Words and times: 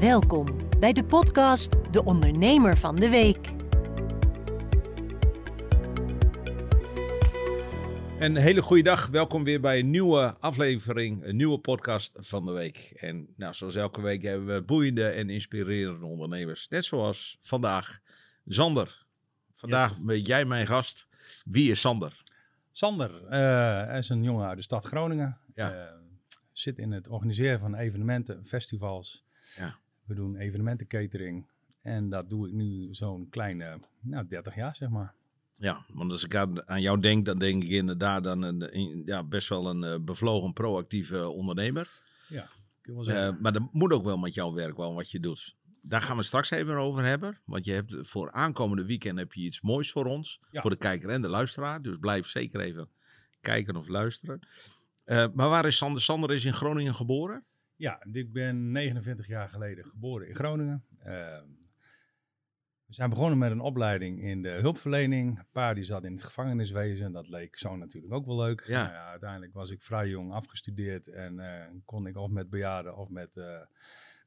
Welkom 0.00 0.46
bij 0.78 0.92
de 0.92 1.04
podcast 1.04 1.92
De 1.92 2.04
Ondernemer 2.04 2.76
van 2.76 2.96
de 2.96 3.08
Week. 3.08 3.48
Een 8.18 8.36
hele 8.36 8.62
goede 8.62 8.82
dag. 8.82 9.06
Welkom 9.06 9.44
weer 9.44 9.60
bij 9.60 9.78
een 9.78 9.90
nieuwe 9.90 10.34
aflevering, 10.38 11.24
een 11.24 11.36
nieuwe 11.36 11.58
podcast 11.58 12.18
van 12.20 12.44
de 12.46 12.52
week. 12.52 12.78
En 12.96 13.28
nou, 13.36 13.54
zoals 13.54 13.74
elke 13.74 14.00
week 14.00 14.22
hebben 14.22 14.54
we 14.54 14.62
boeiende 14.62 15.08
en 15.08 15.30
inspirerende 15.30 16.06
ondernemers. 16.06 16.68
Net 16.68 16.84
zoals 16.84 17.38
vandaag 17.40 17.98
Sander. 18.46 19.06
Vandaag 19.54 19.90
Yes. 19.90 20.04
ben 20.04 20.20
jij 20.20 20.44
mijn 20.44 20.66
gast. 20.66 21.06
Wie 21.44 21.70
is 21.70 21.80
Sander? 21.80 22.22
Sander 22.72 23.26
eh, 23.26 23.98
is 23.98 24.08
een 24.08 24.22
jongen 24.22 24.48
uit 24.48 24.56
de 24.56 24.62
stad 24.62 24.84
Groningen. 24.84 25.38
Ja. 25.54 25.72
Eh, 25.72 25.94
zit 26.52 26.78
in 26.78 26.92
het 26.92 27.08
organiseren 27.08 27.60
van 27.60 27.74
evenementen, 27.74 28.44
festivals. 28.44 29.24
Ja. 29.56 29.78
We 30.10 30.16
doen 30.16 30.36
evenementencatering. 30.36 31.46
En 31.82 32.08
dat 32.08 32.30
doe 32.30 32.46
ik 32.48 32.52
nu 32.54 32.94
zo'n 32.94 33.28
kleine, 33.28 33.80
nou 34.00 34.26
30 34.28 34.54
jaar 34.54 34.74
zeg 34.76 34.88
maar. 34.88 35.14
Ja, 35.52 35.84
want 35.92 36.12
als 36.12 36.24
ik 36.24 36.34
aan, 36.34 36.68
aan 36.68 36.80
jou 36.80 37.00
denk, 37.00 37.24
dan 37.24 37.38
denk 37.38 37.62
ik 37.62 37.70
inderdaad 37.70 38.26
aan 38.26 38.42
een, 38.42 38.76
een- 38.78 39.02
ja, 39.04 39.24
best 39.24 39.48
wel 39.48 39.68
een 39.70 39.84
eh, 39.84 39.94
bevlogen, 40.00 40.52
proactieve 40.52 41.28
ondernemer. 41.28 42.02
Ja, 42.28 42.48
kun 42.80 42.92
je 42.94 42.98
wel 43.04 43.08
Eh, 43.08 43.14
zeggen. 43.20 43.38
maar 43.42 43.52
dat 43.52 43.62
moet 43.72 43.92
ook 43.92 44.04
wel 44.04 44.18
met 44.18 44.34
jouw 44.34 44.52
werk, 44.52 44.76
wel 44.76 44.94
wat 44.94 45.10
je 45.10 45.20
doet. 45.20 45.56
Daar 45.82 46.02
gaan 46.02 46.16
we 46.16 46.22
straks 46.22 46.50
even 46.50 46.76
over 46.76 47.04
hebben. 47.04 47.38
Want 47.44 47.64
je 47.64 47.72
hebt 47.72 47.94
voor 48.00 48.32
aankomende 48.32 48.84
weekend 48.84 49.18
heb 49.18 49.32
je 49.32 49.40
iets 49.42 49.60
moois 49.60 49.90
voor 49.90 50.04
ons. 50.06 50.40
Ja. 50.50 50.60
Voor 50.60 50.70
de 50.70 50.76
kijker 50.76 51.08
en 51.10 51.22
de 51.22 51.28
luisteraar. 51.28 51.82
Dus 51.82 51.96
blijf 51.98 52.26
zeker 52.26 52.60
even 52.60 52.88
kijken 53.40 53.76
of 53.76 53.88
luisteren. 53.88 54.40
Eh, 55.04 55.26
maar 55.34 55.48
waar 55.48 55.66
is 55.66 55.76
Sander? 55.76 56.02
Sander 56.02 56.30
is 56.32 56.44
in 56.44 56.52
Groningen 56.54 56.94
geboren. 56.94 57.44
Ja, 57.80 58.04
ik 58.12 58.32
ben 58.32 58.70
49 58.72 59.26
jaar 59.26 59.48
geleden 59.48 59.84
geboren 59.84 60.28
in 60.28 60.34
Groningen. 60.34 60.84
Eh, 60.98 61.40
we 62.86 62.94
zijn 62.94 63.10
begonnen 63.10 63.38
met 63.38 63.50
een 63.50 63.60
opleiding 63.60 64.22
in 64.22 64.42
de 64.42 64.48
hulpverlening. 64.50 65.42
Pa 65.52 65.74
die 65.74 65.84
zat 65.84 66.04
in 66.04 66.12
het 66.12 66.22
gevangeniswezen. 66.22 67.12
Dat 67.12 67.28
leek 67.28 67.56
zo 67.56 67.76
natuurlijk 67.76 68.12
ook 68.12 68.26
wel 68.26 68.36
leuk. 68.36 68.64
Ja. 68.66 68.82
Nou 68.86 69.08
uiteindelijk 69.08 69.52
was 69.52 69.70
ik 69.70 69.82
vrij 69.82 70.08
jong 70.08 70.32
afgestudeerd. 70.32 71.08
En 71.08 71.40
eh, 71.40 71.66
kon 71.84 72.06
ik 72.06 72.16
of 72.16 72.30
met 72.30 72.50
bejaarden 72.50 72.96
of 72.96 73.08
met 73.08 73.36
eh, 73.36 73.60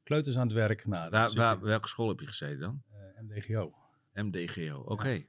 kleuters 0.02 0.38
aan 0.38 0.46
het 0.46 0.56
werk. 0.56 0.86
Nou, 0.86 1.10
Waar, 1.34 1.60
welke 1.60 1.88
school 1.88 2.08
heb 2.08 2.20
je 2.20 2.26
gezeten 2.26 2.60
dan? 2.60 2.82
eh, 2.92 3.22
MDGO. 3.22 3.74
MDGO, 4.12 4.80
oké. 4.80 5.24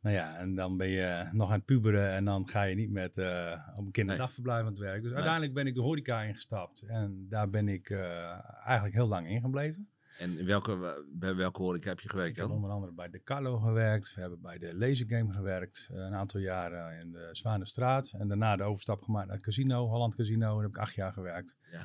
Nou 0.00 0.14
ja, 0.16 0.36
en 0.36 0.54
dan 0.54 0.76
ben 0.76 0.88
je 0.88 1.28
nog 1.32 1.48
aan 1.50 1.56
het 1.56 1.64
puberen 1.64 2.10
en 2.10 2.24
dan 2.24 2.48
ga 2.48 2.62
je 2.62 2.74
niet 2.74 2.90
met 2.90 3.18
eh, 3.18 3.68
op 3.74 3.86
een 3.86 3.92
kinderdagverblijf 3.92 4.60
aan 4.60 4.66
het 4.66 4.78
werk. 4.78 4.96
Dus 4.96 5.04
Nee. 5.04 5.14
uiteindelijk 5.14 5.54
ben 5.54 5.66
ik 5.66 5.74
de 5.74 5.80
horeca 5.80 6.22
ingestapt 6.22 6.82
en 6.82 7.26
daar 7.28 7.50
ben 7.50 7.68
ik 7.68 7.90
eh, 7.90 8.38
eigenlijk 8.64 8.94
heel 8.94 9.08
lang 9.08 9.28
in 9.28 9.40
gebleven. 9.40 9.86
En 10.18 10.38
in 10.38 10.46
welke, 10.46 11.04
bij 11.12 11.34
welke 11.34 11.62
horeca 11.62 11.88
heb 11.88 12.00
je 12.00 12.08
gewerkt 12.08 12.30
Ik 12.30 12.36
heb 12.36 12.46
dan? 12.46 12.56
onder 12.56 12.70
andere 12.70 12.92
bij 12.92 13.10
de 13.10 13.22
Carlo 13.22 13.58
gewerkt, 13.58 14.14
we 14.14 14.20
hebben 14.20 14.40
bij 14.40 14.58
de 14.58 14.74
Lasergame 14.74 15.32
gewerkt, 15.32 15.88
eh, 15.92 15.96
een 15.98 16.14
aantal 16.14 16.40
jaren 16.40 17.00
in 17.00 17.12
de 17.12 17.28
Zwanenstraat. 17.32 18.12
En 18.18 18.28
daarna 18.28 18.56
de 18.56 18.62
overstap 18.62 19.02
gemaakt 19.02 19.26
naar 19.26 19.36
het 19.36 19.44
casino, 19.44 19.88
Holland 19.88 20.14
Casino, 20.16 20.54
daar 20.54 20.62
heb 20.62 20.70
ik 20.70 20.78
acht 20.78 20.94
jaar 20.94 21.12
gewerkt. 21.12 21.56
Ja. 21.72 21.82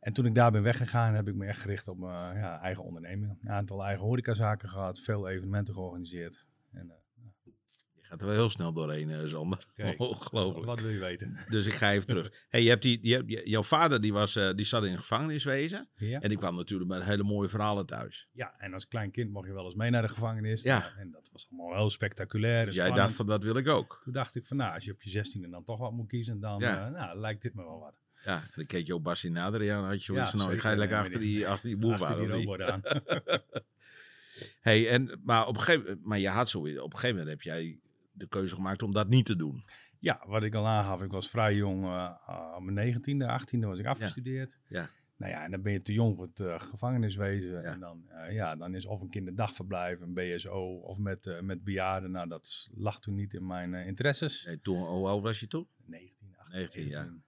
En 0.00 0.12
toen 0.12 0.26
ik 0.26 0.34
daar 0.34 0.50
ben 0.52 0.62
weggegaan, 0.62 1.14
heb 1.14 1.28
ik 1.28 1.34
me 1.34 1.46
echt 1.46 1.60
gericht 1.60 1.88
op 1.88 1.98
mijn 1.98 2.36
ja, 2.38 2.60
eigen 2.60 2.84
onderneming. 2.84 3.36
Een 3.40 3.50
aantal 3.50 3.84
eigen 3.84 4.04
horecazaken 4.04 4.68
gehad, 4.68 5.00
veel 5.00 5.28
evenementen 5.28 5.74
georganiseerd. 5.74 6.44
En, 6.72 6.90
eh, 6.90 6.96
gaat 8.10 8.20
er 8.20 8.26
wel 8.26 8.36
heel 8.36 8.50
snel 8.50 8.72
doorheen, 8.72 9.10
eh, 9.10 9.26
Sander. 9.26 9.66
Kijk. 9.76 9.98
Ongelooflijk. 10.00 10.66
wat 10.66 10.80
wil 10.80 10.90
je 10.90 10.98
weten? 10.98 11.38
Dus 11.48 11.66
ik 11.66 11.72
ga 11.72 11.92
even 11.92 12.06
terug. 12.06 12.32
Hey, 12.48 12.62
je 12.62 12.68
hebt 12.68 12.82
die, 12.82 12.98
je 13.02 13.22
je- 13.26 13.42
jouw 13.44 13.62
vader 13.62 14.00
die 14.00 14.12
was, 14.12 14.36
eh, 14.36 14.50
die 14.54 14.64
zat 14.64 14.84
in 14.84 14.92
een 14.92 14.98
gevangeniswezen. 14.98 15.88
Ja. 15.96 16.20
En 16.20 16.28
die 16.28 16.38
kwam 16.38 16.56
natuurlijk 16.56 16.90
met 16.90 17.02
hele 17.04 17.22
mooie 17.22 17.48
verhalen 17.48 17.86
thuis. 17.86 18.28
Ja, 18.32 18.54
en 18.58 18.74
als 18.74 18.88
klein 18.88 19.10
kind 19.10 19.30
mocht 19.30 19.46
je 19.46 19.52
wel 19.52 19.64
eens 19.64 19.74
mee 19.74 19.90
naar 19.90 20.02
de 20.02 20.08
gevangenis. 20.08 20.62
Ja. 20.62 20.92
En 20.96 21.10
dat 21.10 21.28
was 21.32 21.46
allemaal 21.50 21.76
heel 21.76 21.90
spectaculair. 21.90 22.58
en 22.58 22.64
Jij 22.64 22.72
spannend. 22.74 22.96
dacht 22.96 23.14
van 23.14 23.26
dat 23.26 23.42
wil 23.42 23.56
ik 23.56 23.68
ook. 23.68 24.00
Toen 24.04 24.12
dacht 24.12 24.36
ik 24.36 24.46
van, 24.46 24.56
nou, 24.56 24.74
als 24.74 24.84
je 24.84 24.92
op 24.92 25.02
je 25.02 25.10
zestiende 25.10 25.48
dan 25.50 25.64
toch 25.64 25.78
wat 25.78 25.92
moet 25.92 26.08
kiezen, 26.08 26.40
dan 26.40 26.58
Ja. 26.60 26.86
eh, 26.86 26.92
nou, 26.92 27.18
lijkt 27.18 27.42
dit 27.42 27.54
me 27.54 27.62
wel 27.64 27.78
wat. 27.78 27.94
Ja, 28.24 28.36
en 28.36 28.48
dan 28.54 28.66
keek 28.66 28.86
je 28.86 28.94
ook 28.94 29.02
Bassie 29.02 29.30
nader. 29.30 29.62
Ja, 29.62 29.74
dan 29.80 29.84
had 29.88 29.98
je 30.04 30.12
zoiets 30.12 30.32
Ja, 30.32 30.38
nou, 30.38 30.52
ik 30.52 30.60
ga 30.60 30.70
je 30.70 30.76
lekker 30.76 30.96
achter 30.98 31.20
die, 31.20 31.48
achter 31.48 31.68
die 31.68 31.78
die 32.42 32.64
aan. 32.64 32.82
Hey, 34.60 34.88
en, 34.88 35.20
maar, 35.24 35.46
op 35.46 35.54
een 35.56 35.62
gegeven, 35.62 36.00
maar 36.02 36.18
je 36.18 36.28
had 36.28 36.48
zo, 36.48 36.58
op 36.58 36.64
een 36.66 36.90
gegeven 36.98 37.08
moment 37.08 37.28
heb 37.28 37.42
jij 37.42 37.79
de 38.20 38.28
keuze 38.28 38.54
gemaakt 38.54 38.82
om 38.82 38.92
dat 38.92 39.08
niet 39.08 39.24
te 39.26 39.36
doen. 39.36 39.62
ja, 39.98 40.22
wat 40.26 40.42
ik 40.42 40.54
al 40.54 40.66
aangaf, 40.66 41.02
ik 41.02 41.10
was 41.10 41.30
vrij 41.30 41.54
jong. 41.54 41.84
uh, 41.84 42.10
op 42.56 42.62
mijn 42.62 42.74
negentiende, 42.76 43.28
achttiende 43.28 43.66
was 43.66 43.78
ik 43.78 43.86
afgestudeerd. 43.86 44.58
Ja. 44.68 44.88
Nou 45.16 45.32
ja, 45.32 45.44
en 45.44 45.50
dan 45.50 45.62
ben 45.62 45.72
je 45.72 45.82
te 45.82 45.92
jong 45.92 46.16
voor 46.16 46.24
het 46.24 46.40
eh, 46.40 46.60
gevangeniswezen. 46.60 47.50
Ja. 47.50 47.62
En 47.62 47.80
dan, 47.80 48.04
ja, 48.30 48.56
dan 48.56 48.74
is 48.74 48.86
of 48.86 49.00
een 49.00 49.08
kinderdagverblijf, 49.10 50.00
een 50.00 50.14
BSO 50.14 50.74
of 50.76 50.98
met, 50.98 51.38
met 51.42 51.64
bejaarden. 51.64 52.10
Nou, 52.10 52.28
dat 52.28 52.68
lag 52.74 53.00
toen 53.00 53.14
niet 53.14 53.34
in 53.34 53.46
mijn 53.46 53.74
interesses. 53.74 54.44
Nee, 54.44 54.60
toen, 54.60 54.78
hoe 54.86 55.08
oud 55.08 55.22
was 55.22 55.40
je 55.40 55.46
toen? 55.46 55.66
19, 55.84 56.34
18, 56.38 56.54
19, 56.58 56.86
ja. 56.88 56.98
19. 56.98 57.22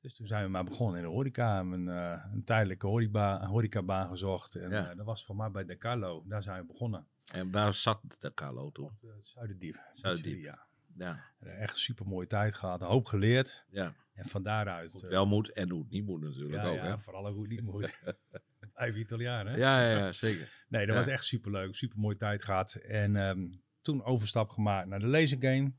Dus 0.00 0.14
toen 0.14 0.26
zijn 0.26 0.44
we 0.44 0.50
maar 0.50 0.64
begonnen 0.64 0.96
in 0.96 1.02
de 1.06 1.10
horeca. 1.12 1.60
Een, 1.60 1.86
een 1.86 2.44
tijdelijke 2.44 2.86
horeca, 2.86 3.46
horecabaan 3.46 4.08
gezocht. 4.08 4.54
En 4.54 4.70
Ja. 4.70 4.94
dat 4.94 5.06
was 5.06 5.24
voor 5.24 5.36
mij 5.36 5.50
bij 5.50 5.64
De 5.64 5.76
Carlo. 5.76 6.24
Daar 6.26 6.42
zijn 6.42 6.60
we 6.60 6.66
begonnen. 6.66 7.06
En 7.32 7.50
waar 7.50 7.74
zat 7.74 8.16
de 8.20 8.34
Carlo 8.34 8.70
toen? 8.70 8.84
Op 8.84 9.00
de 9.00 9.16
Zuiderdiep. 9.20 9.80
Zuiderdiep. 9.94 10.40
Ja. 10.40 10.66
Ja, 10.96 11.24
Echt 11.40 11.72
een 11.72 11.78
super 11.78 12.06
mooie 12.06 12.26
tijd 12.26 12.54
gehad. 12.54 12.80
Een 12.80 12.86
hoop 12.86 13.06
geleerd. 13.06 13.64
ja. 13.70 13.94
En 14.14 14.24
van 14.24 14.42
daaruit... 14.42 14.90
Goed, 14.90 15.02
eh, 15.02 15.08
wel 15.08 15.26
moet 15.26 15.52
en 15.52 15.70
hoe 15.70 15.82
het 15.82 15.90
niet 15.90 16.04
moet 16.04 16.20
natuurlijk 16.20 16.62
ja, 16.62 16.68
ook. 16.68 16.76
ja, 16.76 16.84
hè? 16.84 16.98
vooral 16.98 17.32
hoe 17.32 17.42
het 17.42 17.50
niet 17.50 17.62
moet. 17.62 18.02
Vijf 18.74 18.96
Italianen. 18.96 19.52
hè? 19.52 19.58
Ja, 19.58 19.90
ja, 19.90 19.98
ja, 19.98 20.12
zeker. 20.12 20.64
Nee, 20.68 20.86
dat 20.86 20.96
was 20.96 21.06
echt 21.06 21.24
super 21.24 21.50
leuk. 21.50 21.74
Super 21.74 21.98
mooie 21.98 22.16
tijd 22.16 22.44
gehad. 22.44 22.74
En 22.74 23.16
ehm, 23.16 23.48
toen 23.82 24.04
overstap 24.04 24.50
gemaakt 24.50 24.88
naar 24.88 25.00
de 25.00 25.06
lasergame. 25.06 25.72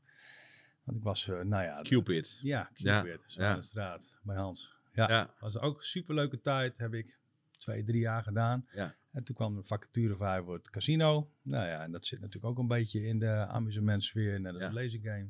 Want 0.84 0.98
ik 0.98 1.02
was, 1.02 1.28
eh, 1.28 1.40
nou 1.40 1.64
ja... 1.64 1.82
Cupid. 1.82 2.38
Ja, 2.42 2.70
Ja, 2.74 3.02
Cupid. 3.02 3.34
Ja. 3.34 3.54
de 3.54 3.62
straat 3.62 4.18
bij 4.22 4.36
Hans. 4.36 4.74
Ja, 4.92 5.30
was 5.40 5.58
ook 5.58 5.76
een 5.78 5.84
superleuke 5.84 6.40
tijd. 6.40 6.78
Heb 6.78 6.94
ik 6.94 7.18
twee, 7.58 7.82
drie 7.84 8.00
jaar 8.00 8.22
gedaan. 8.22 8.66
Ja. 8.72 8.94
En 9.10 9.24
toen 9.24 9.34
kwam 9.34 9.54
de 9.54 9.62
vacature 9.62 10.16
vrij 10.16 10.42
voor 10.42 10.54
het 10.54 10.70
casino. 10.70 11.30
Nou 11.42 11.66
ja, 11.66 11.82
en 11.82 11.92
dat 11.92 12.06
zit 12.06 12.20
natuurlijk 12.20 12.46
ook 12.52 12.58
een 12.58 12.66
beetje 12.68 13.02
in 13.02 13.18
de 13.18 13.46
amusementsfeer 13.46 14.34
en 14.34 14.42
de 14.42 14.52
Ja. 14.58 14.72
lasergame. 14.72 15.28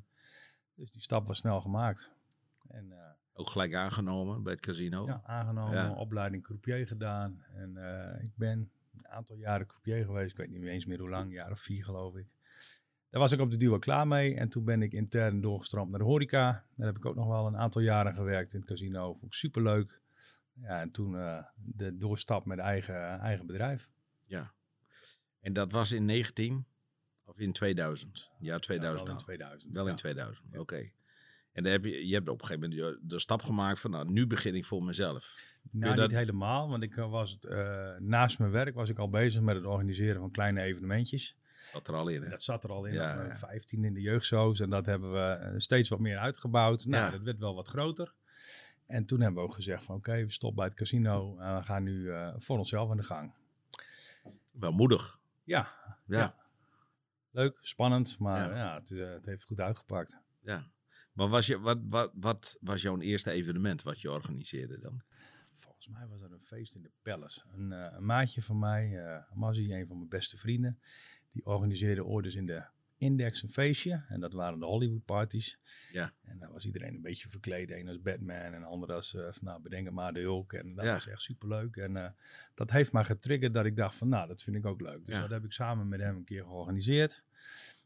Dus 0.75 0.91
die 0.91 1.03
stap 1.03 1.27
was 1.27 1.39
snel 1.39 1.61
gemaakt. 1.61 2.11
En 2.69 2.93
eh, 2.93 2.99
Ook 3.33 3.49
gelijk 3.51 3.75
aangenomen 3.75 4.43
bij 4.43 4.53
het 4.53 4.61
casino. 4.63 5.07
ja, 5.07 5.21
aangenomen, 5.25 5.75
Ja. 5.75 5.93
opleiding 5.93 6.43
croupier 6.43 6.87
gedaan. 6.87 7.45
En 7.55 7.77
eh, 7.77 8.23
ik 8.25 8.33
ben 8.37 8.71
een 8.97 9.09
aantal 9.09 9.37
jaren 9.37 9.67
croupier 9.67 10.05
geweest. 10.05 10.31
Ik 10.31 10.37
weet 10.37 10.51
niet 10.51 10.63
eens 10.65 10.87
meer 10.87 10.99
hoe 10.99 11.09
lang, 11.09 11.25
een 11.25 11.31
jaar 11.33 11.51
of 11.51 11.61
vier 11.61 11.85
geloof 11.85 12.17
ik. 12.17 12.27
Daar 13.11 13.21
was 13.21 13.33
ik 13.33 13.41
op 13.41 13.51
de 13.51 13.57
duur 13.57 13.79
klaar 13.79 14.07
mee. 14.07 14.35
En 14.37 14.49
toen 14.49 14.65
ben 14.65 14.83
ik 14.83 14.93
intern 14.93 15.41
doorgestroomd 15.41 15.91
naar 15.91 15.99
de 15.99 16.05
horeca. 16.05 16.65
Daar 16.77 16.87
heb 16.87 16.97
ik 16.97 17.07
ook 17.07 17.15
nog 17.15 17.27
wel 17.27 17.47
een 17.47 17.57
aantal 17.57 17.83
jaren 17.83 18.15
gewerkt 18.15 18.53
in 18.53 18.59
het 18.61 18.69
casino. 18.69 19.13
Vond 19.13 19.25
ik 19.25 19.33
superleuk. 19.33 20.01
Ja, 20.63 20.81
en 20.81 20.91
toen 20.91 21.19
eh, 21.19 21.43
de 21.55 21.97
doorstap 21.97 22.45
met 22.45 22.59
eigen, 22.59 23.19
eigen 23.21 23.47
bedrijf. 23.47 23.91
Ja. 24.25 24.53
En 25.41 25.53
dat 25.53 25.73
was 25.73 25.93
in 25.93 26.05
19 26.05 26.67
of 27.25 27.39
in 27.39 27.53
2000? 27.53 28.31
Ja, 28.39 28.53
Ja, 28.53 28.59
2000. 28.59 29.01
wel 29.01 29.09
in 29.09 29.13
nou. 29.15 29.25
2000. 29.25 29.75
Wel 29.75 29.85
in 29.85 29.91
ja. 29.91 29.97
2000, 29.97 30.47
Ja. 30.53 30.59
oké. 30.61 30.91
En 31.53 31.63
dan 31.63 31.73
heb 31.73 31.85
je, 31.85 32.07
je 32.07 32.15
hebt 32.15 32.29
op 32.29 32.41
een 32.41 32.47
gegeven 32.47 32.71
moment 32.71 33.11
de, 33.11 33.19
stap 33.19 33.43
gemaakt 33.43 33.81
van, 33.81 33.91
nou, 33.91 34.11
nu 34.11 34.27
begin 34.27 34.55
ik 34.55 34.65
voor 34.65 34.83
mezelf. 34.85 35.35
Nou, 35.71 35.97
dat- 35.97 36.09
niet 36.09 36.17
helemaal. 36.19 36.69
Want 36.69 36.83
ik 36.83 36.97
eh, 36.97 37.11
was 37.11 37.39
eh, 37.39 37.97
naast 37.99 38.39
mijn 38.39 38.51
werk 38.51 38.75
was 38.75 38.89
ik 38.89 38.99
al 38.99 39.11
bezig 39.11 39.43
met 39.43 39.57
het 39.57 39.65
organiseren 39.65 40.21
van 40.21 40.31
kleine 40.31 40.63
evenementjes. 40.63 41.37
Dat 41.73 41.89
er 41.89 41.95
al 41.95 42.09
in, 42.09 42.23
hè? 42.23 42.29
Dat 42.29 42.43
zat 42.43 42.65
er 42.65 42.71
al 42.71 42.85
in, 42.85 42.93
Ja, 42.93 43.15
ja, 43.15 43.23
ja. 43.25 43.37
15 43.37 43.85
in 43.85 43.95
de 43.95 44.01
jeugdzoos. 44.01 44.61
En 44.61 44.71
dat 44.71 44.87
hebben 44.87 45.13
we 45.13 45.55
steeds 45.61 45.89
wat 45.89 45.99
meer 46.01 46.19
uitgebouwd. 46.19 46.85
Nou, 46.87 47.05
Ja. 47.05 47.11
dat 47.11 47.23
werd 47.23 47.39
wel 47.39 47.55
wat 47.55 47.69
groter. 47.69 48.15
En 48.91 49.05
toen 49.05 49.21
hebben 49.21 49.43
we 49.43 49.49
ook 49.49 49.55
gezegd 49.55 49.85
van 49.85 49.97
oké, 49.97 50.13
we 50.25 50.31
stoppen 50.31 50.59
bij 50.59 50.67
het 50.69 50.77
casino. 50.77 51.39
En 51.39 51.57
we 51.57 51.63
gaan 51.63 51.83
nu 51.83 52.11
eh, 52.13 52.35
voor 52.37 52.59
onszelf 52.59 52.91
aan 52.91 52.97
de 52.97 53.03
gang. 53.03 53.33
Wel 54.51 54.73
moedig. 54.73 55.21
Ja, 55.45 55.69
Ja, 56.07 56.19
Ja. 56.19 56.35
leuk, 57.31 57.59
spannend. 57.61 58.19
Maar 58.19 58.51
Ja. 58.51 58.57
ja, 58.57 58.75
het, 58.79 58.91
eh, 58.91 59.11
het 59.13 59.27
heeft 59.27 59.45
goed 59.45 59.61
uitgepakt. 59.61 60.17
ja. 60.41 60.71
Maar 61.13 61.29
was 61.29 61.47
je, 61.47 61.59
wat, 61.61 61.79
wat, 61.83 62.11
wat 62.15 62.57
was 62.61 62.83
jouw 62.83 62.99
eerste 63.01 63.31
evenement 63.31 63.83
wat 63.83 64.01
je 64.01 64.11
organiseerde 64.11 64.79
dan? 64.79 65.03
Volgens 65.55 65.89
mij 65.89 66.07
was 66.07 66.21
dat 66.21 66.31
een 66.31 66.41
feest 66.45 66.75
in 66.75 66.83
de 66.83 66.91
Palace. 67.03 67.43
Een, 67.57 67.73
eh, 67.73 67.93
een 67.97 68.05
maatje 68.05 68.43
van 68.43 68.59
mij, 68.59 69.05
eh 69.05 69.23
Mazzy, 69.35 69.73
een 69.73 69.87
van 69.87 69.97
mijn 69.97 70.09
beste 70.09 70.39
vrienden, 70.39 70.81
die 71.33 71.47
organiseerde 71.47 72.05
ooit 72.05 72.25
eens 72.25 72.35
in 72.35 72.47
de 72.47 72.65
Index 73.01 73.43
een 73.43 73.49
feestje. 73.49 74.05
En 74.09 74.21
dat 74.21 74.33
waren 74.33 74.59
de 74.59 74.65
Hollywood 74.65 75.05
parties. 75.05 75.59
Ja. 75.93 76.13
En 76.25 76.39
daar 76.39 76.53
was 76.53 76.67
iedereen 76.67 76.95
een 76.95 77.03
beetje 77.03 77.29
verkleed. 77.29 77.71
Een 77.71 77.89
als 77.89 78.01
Batman 78.03 78.37
en 78.55 78.65
ander 78.65 78.93
als, 78.93 79.15
eh, 79.15 79.23
van, 79.23 79.45
nou 79.45 79.63
bedenk 79.63 79.91
maar, 79.91 80.13
de 80.13 80.21
Hulk. 80.21 80.53
En 80.53 80.75
dat 80.75 80.85
Ja. 80.85 80.93
was 80.93 81.07
echt 81.09 81.23
superleuk. 81.23 81.77
En 81.77 81.97
eh, 81.97 82.11
dat 82.55 82.71
heeft 82.71 82.93
mij 82.93 83.05
getriggerd 83.05 83.55
dat 83.55 83.65
ik 83.65 83.77
dacht 83.77 83.95
van, 83.95 84.09
nou, 84.09 84.29
dat 84.29 84.43
vind 84.43 84.57
ik 84.57 84.67
ook 84.67 84.81
leuk. 84.81 85.05
Dus 85.07 85.15
Ja. 85.15 85.21
dat 85.21 85.31
heb 85.31 85.45
ik 85.45 85.53
samen 85.53 85.89
met 85.89 86.01
hem 86.01 86.17
een 86.17 86.25
keer 86.25 86.43
georganiseerd. 86.45 87.23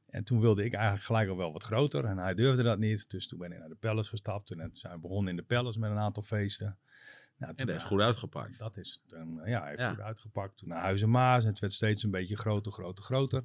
En 0.07 0.25
toen 0.25 0.41
wilde 0.41 0.65
ik 0.65 0.73
eigenlijk 0.73 1.05
gelijk 1.05 1.29
al 1.29 1.37
wel 1.37 1.53
wat 1.53 1.63
groter. 1.63 2.05
En 2.05 2.19
hij 2.19 2.35
durfde 2.35 2.63
dat 2.63 2.79
niet. 2.79 3.11
Dus 3.11 3.29
toen 3.29 3.39
ben 3.39 3.53
ik 3.53 3.59
naar 3.59 3.69
de 3.69 3.75
Palace 3.75 4.09
gestapt. 4.11 4.51
En 4.51 4.59
toen 4.59 4.77
zijn 4.77 4.95
we 4.95 5.01
begonnen 5.01 5.31
in 5.31 5.37
de 5.37 5.43
Palace 5.43 5.79
met 5.79 5.91
een 5.91 5.99
aantal 5.99 6.23
feesten. 6.23 6.79
Nou, 7.37 7.53
En 7.57 7.67
dat 7.67 7.77
is 7.77 7.83
goed 7.83 8.01
uitgepakt. 8.01 8.59
Dat 8.59 8.77
is 8.77 9.03
toen, 9.07 9.41
ja, 9.45 9.61
hij 9.61 9.69
heeft 9.69 9.81
Ja. 9.81 9.91
goed 9.91 10.01
uitgepakt. 10.01 10.57
Toen 10.57 10.69
naar 10.69 10.81
Huizen 10.81 11.11
Maas 11.11 11.43
en 11.45 11.51
het 11.51 11.59
werd 11.59 11.73
steeds 11.73 12.03
een 12.03 12.11
beetje 12.11 12.37
groter, 12.37 12.73
groter, 12.73 13.05
groter. 13.05 13.45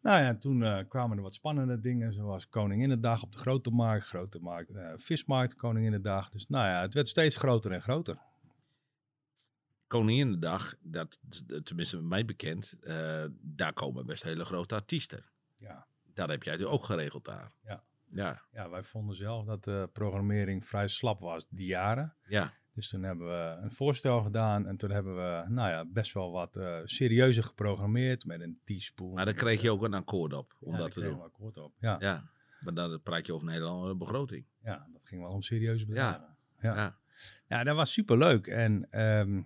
Nou 0.00 0.22
ja, 0.22 0.36
toen 0.36 0.62
eh, 0.62 0.88
kwamen 0.88 1.16
er 1.16 1.22
wat 1.22 1.34
spannende 1.34 1.80
dingen, 1.80 2.12
zoals 2.12 2.48
Koninginnedag 2.48 3.22
op 3.22 3.32
de 3.32 3.38
Grote 3.38 3.70
Markt, 3.70 4.06
Grote 4.06 4.38
Markt, 4.40 4.70
eh, 4.70 4.92
Vismarkt, 4.96 5.54
Koninginnedag. 5.54 6.28
Dus 6.28 6.46
nou 6.48 6.66
ja, 6.68 6.80
het 6.80 6.94
werd 6.94 7.08
steeds 7.08 7.36
groter 7.36 7.72
en 7.72 7.82
groter. 7.82 8.18
Koninginnedag, 9.86 10.74
dat, 10.80 11.18
dat- 11.22 11.64
tenminste 11.64 11.96
bij 11.96 12.04
mij 12.06 12.24
bekend, 12.24 12.76
eh, 12.80 13.24
daar 13.40 13.72
komen 13.72 14.06
best 14.06 14.22
hele 14.22 14.44
grote 14.44 14.74
artiesten. 14.74 15.24
Ja. 15.56 15.86
Dat 16.14 16.28
heb 16.28 16.42
jij 16.42 16.64
ook 16.64 16.84
geregeld 16.84 17.24
daar. 17.24 17.50
Ja. 17.62 17.82
Ja, 18.10 18.42
ja, 18.52 18.70
wij 18.70 18.82
vonden 18.82 19.16
zelf 19.16 19.44
dat 19.46 19.64
de 19.64 19.88
programmering 19.92 20.66
vrij 20.66 20.88
slap 20.88 21.20
was 21.20 21.46
die 21.48 21.66
jaren. 21.66 22.14
ja. 22.24 22.52
Dus 22.78 22.88
toen 22.88 23.02
hebben 23.02 23.26
we 23.26 23.62
een 23.62 23.72
voorstel 23.72 24.20
gedaan 24.22 24.66
en 24.66 24.76
toen 24.76 24.90
hebben 24.90 25.14
we 25.14 25.44
nou 25.48 25.70
ja, 25.70 25.84
best 25.84 26.12
wel 26.12 26.32
wat 26.32 26.56
eh, 26.56 26.78
serieuzer 26.84 27.44
geprogrammeerd 27.44 28.24
met 28.24 28.40
een 28.40 28.60
teaspoon. 28.64 29.14
Maar 29.14 29.24
dan 29.24 29.34
kreeg 29.34 29.60
je 29.60 29.70
ook 29.70 29.82
een 29.82 29.94
akkoord 29.94 30.32
op 30.32 30.56
om 30.60 30.72
ja, 30.72 30.78
dat 30.78 30.90
te 30.90 31.00
doen. 31.00 31.16
we 31.16 31.22
akkoord 31.22 31.56
op. 31.56 31.72
Ja, 31.78 31.96
ja. 32.00 32.06
Ja, 32.06 32.30
maar 32.60 32.74
dan 32.74 33.02
praat 33.02 33.26
je 33.26 33.34
over 33.34 33.46
een 33.46 33.52
hele 33.52 33.66
andere 33.66 33.94
begroting. 33.94 34.44
dat 34.62 35.04
ging 35.04 35.22
wel 35.22 35.30
om 35.30 35.42
serieuze 35.42 35.86
bedragen. 35.86 36.36
Ja. 36.60 36.74
Ja. 36.76 36.98
Ja, 37.48 37.64
dat 37.64 37.76
was 37.76 37.92
super 37.92 38.18
leuk. 38.18 38.46
En 38.46 38.90
ehm, 38.90 39.42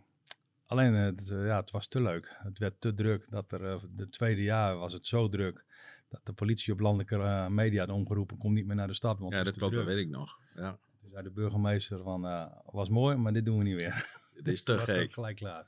alleen, 0.67 0.95
eh, 0.95 1.05
het, 1.05 1.31
eh, 1.31 1.47
ja, 1.47 1.61
het 1.61 1.71
was 1.71 1.87
te 1.87 2.01
leuk. 2.01 2.37
Het 2.39 2.59
werd 2.59 2.81
te 2.81 2.95
druk. 2.95 3.31
Dat 3.31 3.53
er, 3.53 3.67
eh, 3.67 3.83
de 3.91 4.09
tweede 4.09 4.43
jaar 4.43 4.77
was 4.77 4.93
het 4.93 5.07
zo 5.07 5.29
druk. 5.29 5.65
Dat 6.09 6.21
de 6.25 6.33
politie 6.33 6.73
op 6.73 6.81
landelijke 6.81 7.17
eh, 7.17 7.47
media 7.47 7.87
had 7.87 7.95
omgeroepen. 7.95 8.39
Kom 8.39 8.53
niet 8.53 8.67
meer 8.67 8.77
naar 8.77 8.87
de 8.87 8.95
stad. 8.95 9.19
Want 9.19 9.33
Ja, 9.33 9.43
dat 9.43 9.59
klopt, 9.59 9.75
dat 9.75 9.85
weet 9.85 9.99
ik 9.99 10.09
nog. 10.09 10.39
Ja, 10.55 10.79
Toen 11.03 11.11
zei 11.11 11.23
de 11.23 11.31
burgemeester 11.31 12.03
van, 12.03 12.27
eh, 12.27 12.47
was 12.65 12.89
mooi, 12.89 13.17
maar 13.17 13.33
dit 13.33 13.45
doen 13.45 13.59
we 13.59 13.65
niet 13.65 13.77
meer. 13.77 14.07
het 14.37 14.49
is 14.49 14.63
te 14.63 14.79
gek. 14.89 15.13
gelijk 15.13 15.37
klaar. 15.37 15.67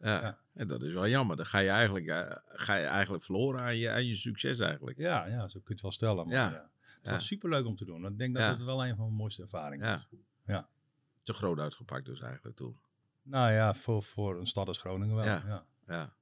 Ja. 0.00 0.20
Ja. 0.22 0.38
En 0.54 0.68
dat 0.68 0.82
is 0.82 0.92
wel 0.92 1.08
jammer. 1.08 1.36
Dan 1.36 1.46
ga 1.46 1.58
je 1.58 1.68
eigenlijk, 1.68 2.06
eh, 2.06 2.36
ga 2.46 2.74
je 2.74 2.84
eigenlijk 2.86 3.24
verloren 3.24 3.60
aan 3.60 3.76
je, 3.76 3.90
aan 3.90 4.06
je 4.06 4.14
succes 4.14 4.58
eigenlijk. 4.58 4.98
Ja, 4.98 5.26
ja, 5.26 5.48
zo 5.48 5.58
kun 5.58 5.62
je 5.66 5.72
het 5.72 5.82
wel 5.82 5.90
stellen. 5.90 6.26
Maar, 6.26 6.34
Ja. 6.36 6.50
ja. 6.50 6.70
Het 6.82 7.10
Ja. 7.10 7.10
was 7.10 7.26
super 7.26 7.48
leuk 7.50 7.66
om 7.66 7.76
te 7.76 7.84
doen. 7.84 8.06
Ik 8.06 8.18
denk 8.18 8.34
dat 8.34 8.42
Ja. 8.42 8.50
het 8.50 8.62
wel 8.62 8.84
een 8.86 8.96
van 8.96 9.04
mijn 9.04 9.16
mooiste 9.16 9.42
ervaringen 9.42 9.86
Ja. 9.86 9.92
was. 10.46 10.64
Te 11.22 11.32
groot 11.32 11.58
uitgepakt 11.58 12.04
dus 12.04 12.20
eigenlijk 12.20 12.56
toen. 12.56 12.80
Nou 13.22 13.52
ja, 13.52 13.74
voor, 13.74 14.02
voor 14.02 14.38
een 14.38 14.46
stad 14.46 14.68
als 14.68 14.78
Groningen 14.78 15.14
wel. 15.16 15.24
Ja. 15.24 15.64
Ja. 15.86 16.14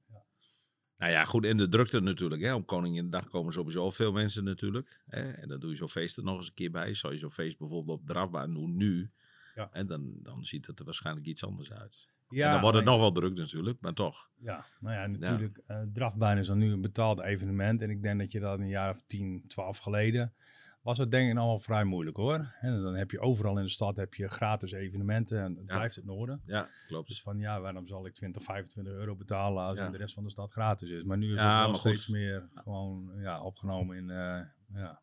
Ja. 1.01 1.07
Ja. 1.07 1.07
Nou 1.07 1.11
ja, 1.11 1.23
goed. 1.23 1.45
En 1.45 1.57
de 1.57 1.69
drukte 1.69 1.99
natuurlijk. 1.99 2.41
Hè. 2.41 2.53
Op 2.53 2.67
Koninginnedag 2.67 3.27
komen 3.27 3.53
sowieso 3.53 3.91
veel 3.91 4.11
mensen 4.11 4.43
natuurlijk. 4.43 5.01
Hè. 5.07 5.31
En 5.31 5.47
dan 5.47 5.59
doe 5.59 5.69
je 5.69 5.75
zo'n 5.75 5.89
feest 5.89 6.17
er 6.17 6.23
nog 6.23 6.37
eens 6.37 6.47
een 6.47 6.53
keer 6.53 6.71
bij. 6.71 6.93
Zou 6.93 7.13
je 7.13 7.19
zo'n 7.19 7.31
feest 7.31 7.57
bijvoorbeeld 7.57 7.99
op 7.99 8.07
drafbaan 8.07 8.53
doen 8.53 8.77
nu. 8.77 9.11
Ja. 9.55 9.69
En 9.71 9.87
dan, 9.87 10.13
dan 10.23 10.45
ziet 10.45 10.67
het 10.67 10.79
er 10.79 10.85
waarschijnlijk 10.85 11.25
iets 11.25 11.43
anders 11.43 11.71
uit. 11.71 12.09
Ja, 12.29 12.45
en 12.45 12.51
dan 12.51 12.61
wordt 12.61 12.77
het 12.77 12.85
nog 12.85 12.99
wel 12.99 13.11
druk 13.11 13.33
natuurlijk, 13.33 13.77
maar 13.81 13.93
toch. 13.93 14.29
Ja, 14.37 14.65
nou 14.79 14.95
ja, 14.95 15.07
natuurlijk. 15.07 15.61
eh 15.67 15.81
drafbaan 15.93 16.37
is 16.37 16.47
dan 16.47 16.57
nu 16.57 16.71
een 16.71 16.81
betaald 16.81 17.19
evenement. 17.19 17.81
En 17.81 17.89
ik 17.89 18.01
denk 18.01 18.19
dat 18.19 18.31
je 18.31 18.39
dat 18.39 18.59
een 18.59 18.67
jaar 18.67 18.91
of 18.91 19.03
10, 19.07 19.43
12 19.47 19.77
geleden. 19.77 20.33
Was 20.81 20.97
het 20.97 21.11
denk 21.11 21.29
ik 21.29 21.35
wel 21.35 21.59
vrij 21.59 21.83
moeilijk 21.83 22.17
hoor. 22.17 22.53
En 22.59 22.81
dan 22.81 22.95
heb 22.95 23.11
je 23.11 23.19
overal 23.19 23.57
in 23.57 23.63
de 23.63 23.69
stad 23.69 23.95
heb 23.95 24.13
je 24.13 24.27
gratis 24.27 24.71
evenementen. 24.71 25.39
En 25.43 25.55
het 25.55 25.67
Ja. 25.67 25.75
blijft 25.75 25.95
het 25.95 26.05
noorden. 26.05 26.41
Ja, 26.45 26.69
klopt. 26.87 27.07
Dus 27.07 27.21
van 27.21 27.37
ja, 27.37 27.61
waarom 27.61 27.87
zal 27.87 28.05
ik 28.05 28.13
20, 28.13 28.43
25 28.43 28.93
euro 28.93 29.15
betalen 29.15 29.63
als 29.63 29.77
Ja. 29.77 29.85
in 29.85 29.91
de 29.91 29.97
rest 29.97 30.13
van 30.13 30.23
de 30.23 30.29
stad 30.29 30.51
gratis 30.51 30.89
is. 30.89 31.03
Maar 31.03 31.17
nu 31.17 31.31
is 31.33 31.39
Ja, 31.39 31.53
het 31.55 31.65
wel 31.65 31.69
goed. 31.73 31.79
steeds 31.79 32.07
meer 32.07 32.49
gewoon 32.53 33.11
ja, 33.17 33.41
opgenomen 33.43 33.97
in, 33.97 34.09
eh, 34.09 34.41
ja, 34.73 35.01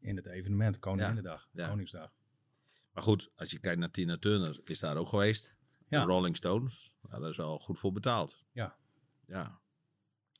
in 0.00 0.16
het 0.16 0.26
evenement. 0.26 0.78
Koninginnedag, 0.78 1.48
Ja. 1.52 1.68
Koningsdag. 1.68 2.12
Maar 2.92 3.02
goed, 3.02 3.30
als 3.36 3.50
je 3.50 3.58
kijkt 3.60 3.78
naar 3.78 3.90
Tina 3.90 4.16
Turner, 4.18 4.60
is 4.64 4.80
daar 4.80 4.96
ook 4.96 5.08
geweest. 5.08 5.58
Ja. 5.88 6.04
De 6.04 6.12
Rolling 6.12 6.36
Stones, 6.36 6.94
daar 7.08 7.22
is 7.30 7.36
wel 7.36 7.58
goed 7.58 7.78
voor 7.78 7.92
betaald. 7.92 8.44
Ja. 8.52 8.76
Ja. 9.26 9.58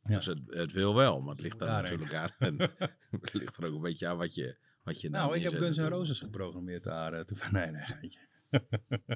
Ja. 0.03 0.17
Dus 0.17 0.27
het, 0.27 0.41
het 0.47 0.73
wil 0.73 0.95
wel, 0.95 1.21
maar 1.21 1.33
het 1.35 1.43
ligt 1.43 1.59
daar 1.59 1.83
natuurlijk 1.83 2.15
aan. 2.15 2.31
Het 3.21 3.33
ligt 3.33 3.57
er 3.57 3.67
ook 3.67 3.75
een 3.75 3.81
beetje 3.81 4.09
aan 4.09 4.17
wat 4.17 4.35
je, 4.35 4.57
je 4.85 5.11
Nou, 5.11 5.37
ik 5.37 5.43
heb 5.43 5.53
Guns 5.53 5.63
N' 5.63 5.81
natuurlijk. 5.81 5.97
Roses 5.97 6.19
geprogrammeerd 6.19 6.85
daar. 6.85 7.25
toen 7.25 7.37
van, 7.37 7.53
nee, 7.53 7.71
nee, 7.71 7.83
geintje. 7.85 8.21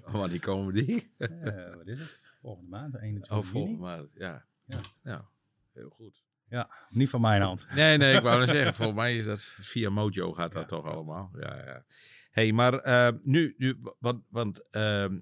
Wanneer 0.05 0.41
komen 0.41 0.75
die? 0.75 1.13
Eh, 1.17 1.75
wat 1.75 1.87
is 1.87 1.99
het? 1.99 2.23
Volgende 2.41 2.71
maand, 2.71 2.95
21 2.95 3.37
Oh, 3.37 3.45
volgende 3.45 3.79
maand. 3.79 4.11
Ja. 4.15 4.45
Ja. 4.65 4.81
ja. 5.03 5.29
Heel 5.73 5.91
goed. 5.91 6.23
Ja, 6.49 6.71
niet 6.89 7.09
van 7.09 7.21
mijn 7.21 7.43
hand. 7.43 7.67
Nee, 7.75 7.97
nee, 7.97 8.17
ik 8.17 8.23
wou 8.23 8.39
net 8.39 8.49
zeggen, 8.49 8.75
volgens 8.85 8.99
mij 8.99 9.17
is 9.17 9.25
dat 9.25 9.43
via 9.43 9.91
Mojo 9.91 10.33
gaat 10.33 10.53
dat 10.53 10.71
Ja, 10.71 10.77
toch 10.77 10.85
allemaal. 10.85 11.31
Ja, 11.41 11.57
ja. 11.65 11.85
hey, 12.31 12.53
maar 12.53 12.79
eh, 12.79 13.13
nu, 13.23 13.55
nu, 13.59 13.81
want, 13.99 14.25
want 14.29 14.71
ehm, 14.71 15.19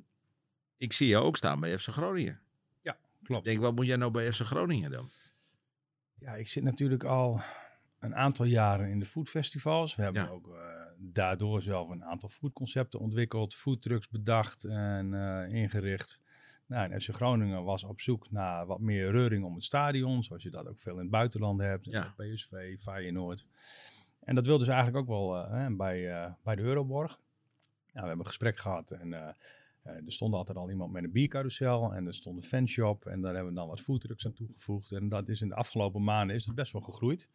ik 0.76 0.92
zie 0.92 1.08
jou 1.08 1.24
ook 1.24 1.36
staan 1.36 1.60
bij 1.60 1.78
FC 1.78 1.88
Groningen. 1.88 2.40
Klopt. 3.22 3.46
Ik 3.46 3.52
denk, 3.52 3.62
wat 3.64 3.74
moet 3.74 3.86
jij 3.86 3.96
nou 3.96 4.10
bij 4.10 4.32
FC 4.32 4.40
Groningen 4.40 4.90
dan? 4.90 5.08
Ja, 6.18 6.34
ik 6.34 6.48
zit 6.48 6.62
natuurlijk 6.62 7.04
al 7.04 7.40
een 8.02 8.14
aantal 8.14 8.44
jaren 8.46 8.88
in 8.90 8.98
de 8.98 9.04
foodfestivals. 9.06 9.94
We 9.94 10.02
hebben 10.02 10.22
Ja. 10.22 10.28
ook 10.28 10.48
eh, 10.48 10.60
daardoor 10.98 11.62
zelf 11.62 11.88
een 11.88 12.04
aantal 12.04 12.28
foodconcepten 12.28 13.00
ontwikkeld, 13.00 13.54
foodtrucks 13.54 14.08
bedacht 14.08 14.64
en 14.64 15.14
eh, 15.14 15.54
ingericht. 15.54 16.20
Nou, 16.66 16.90
en 16.92 17.00
FC 17.00 17.08
Groningen 17.14 17.64
was 17.64 17.84
op 17.84 18.00
zoek 18.00 18.30
naar 18.30 18.66
wat 18.66 18.80
meer 18.80 19.10
reuring 19.10 19.44
om 19.44 19.54
het 19.54 19.64
stadion, 19.64 20.22
zoals 20.22 20.42
je 20.42 20.50
dat 20.50 20.66
ook 20.68 20.80
veel 20.80 20.94
in 20.94 21.00
het 21.00 21.10
buitenland 21.10 21.60
hebt. 21.60 21.86
Ja. 21.86 22.14
PSV, 22.16 22.78
Feyenoord. 22.80 23.46
En 24.20 24.34
dat 24.34 24.46
wilden 24.46 24.66
ze 24.66 24.72
eigenlijk 24.72 25.02
ook 25.02 25.16
wel 25.16 25.44
eh, 25.46 25.66
bij, 25.70 26.10
eh, 26.10 26.32
bij 26.42 26.56
de 26.56 26.62
Euroborg. 26.62 27.10
Nou, 27.10 27.20
we 27.92 27.98
hebben 28.00 28.18
een 28.18 28.26
gesprek 28.26 28.58
gehad 28.58 28.90
en 28.90 29.12
eh, 29.12 29.28
eh, 29.82 29.94
er 29.94 30.12
stond 30.12 30.34
altijd 30.34 30.58
al 30.58 30.70
iemand 30.70 30.92
met 30.92 31.04
een 31.04 31.12
biercarousel 31.12 31.92
en 31.94 32.06
er 32.06 32.14
stond 32.14 32.36
een 32.36 32.48
fanshop 32.48 33.06
en 33.06 33.20
daar 33.20 33.34
hebben 33.34 33.52
we 33.52 33.58
dan 33.58 33.68
wat 33.68 33.80
foodtrucks 33.80 34.26
aan 34.26 34.32
toegevoegd. 34.32 34.92
En 34.92 35.08
dat 35.08 35.28
is 35.28 35.40
in 35.40 35.48
de 35.48 35.54
afgelopen 35.54 36.04
maanden 36.04 36.36
is 36.36 36.46
het 36.46 36.54
best 36.54 36.72
wel 36.72 36.82
gegroeid. 36.82 37.28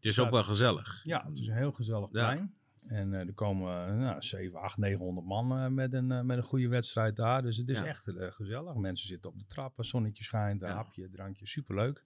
Het 0.00 0.04
is 0.10 0.18
ook 0.18 0.30
wel 0.30 0.42
gezellig. 0.42 1.00
Ja, 1.04 1.24
het 1.26 1.38
is 1.38 1.46
een 1.48 1.54
heel 1.56 1.72
gezellig 1.72 2.10
plein. 2.10 2.54
En 2.86 3.12
eh, 3.14 3.20
er 3.26 3.32
komen 3.34 3.86
eh, 3.88 3.94
nou, 3.96 4.22
7, 4.22 4.60
8, 4.60 4.76
900 4.78 5.26
man 5.26 5.52
eh, 5.58 5.66
met, 5.66 5.92
een, 5.92 6.26
met 6.26 6.36
een 6.36 6.42
goede 6.42 6.68
wedstrijd 6.68 7.16
daar. 7.16 7.42
Dus 7.42 7.56
het 7.56 7.68
is 7.68 7.78
Ja. 7.78 7.84
echt 7.84 8.08
gezellig. 8.16 8.74
Mensen 8.74 9.08
zitten 9.08 9.30
op 9.30 9.38
de 9.38 9.46
trappen, 9.46 9.84
zonnetje 9.84 10.24
schijnt, 10.24 10.62
een 10.62 10.68
Ja. 10.68 10.74
hapje, 10.74 11.08
drankje, 11.10 11.46
superleuk. 11.46 12.04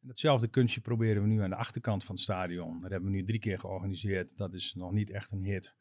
En 0.00 0.08
datzelfde 0.08 0.48
kunstje 0.48 0.80
proberen 0.80 1.22
we 1.22 1.28
nu 1.28 1.42
aan 1.42 1.50
de 1.50 1.56
achterkant 1.56 2.04
van 2.04 2.14
het 2.14 2.24
stadion. 2.24 2.80
Dat 2.80 2.90
hebben 2.90 3.10
we 3.10 3.16
nu 3.16 3.24
drie 3.24 3.38
keer 3.38 3.58
georganiseerd. 3.58 4.36
Dat 4.36 4.54
is 4.54 4.74
nog 4.74 4.92
niet 4.92 5.10
echt 5.10 5.30
een 5.30 5.44
hit. 5.44 5.74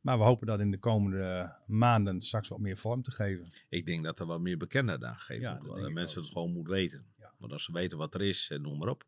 Maar 0.00 0.18
we 0.18 0.24
hopen 0.24 0.46
dat 0.46 0.60
in 0.60 0.70
de 0.70 0.78
komende 0.78 1.54
maanden 1.66 2.20
straks 2.20 2.48
wat 2.48 2.58
meer 2.58 2.76
vorm 2.76 3.02
te 3.02 3.10
geven. 3.10 3.46
Ik 3.68 3.86
denk 3.86 4.04
dat 4.04 4.18
er 4.20 4.26
wat 4.26 4.40
meer 4.40 4.56
bekender 4.56 5.04
aan 5.06 5.16
gegeven 5.16 5.42
Ja, 5.42 5.52
moet 5.52 5.60
dat 5.60 5.70
worden. 5.70 5.92
mensen 5.92 6.18
ook. 6.18 6.24
het 6.24 6.32
gewoon 6.32 6.52
moeten 6.52 6.72
weten. 6.74 7.06
Want 7.38 7.52
als 7.52 7.64
ze 7.64 7.72
weten 7.72 7.98
wat 7.98 8.14
er 8.14 8.22
is 8.22 8.50
en 8.50 8.62
noem 8.62 8.78
maar 8.78 8.88
op, 8.88 9.04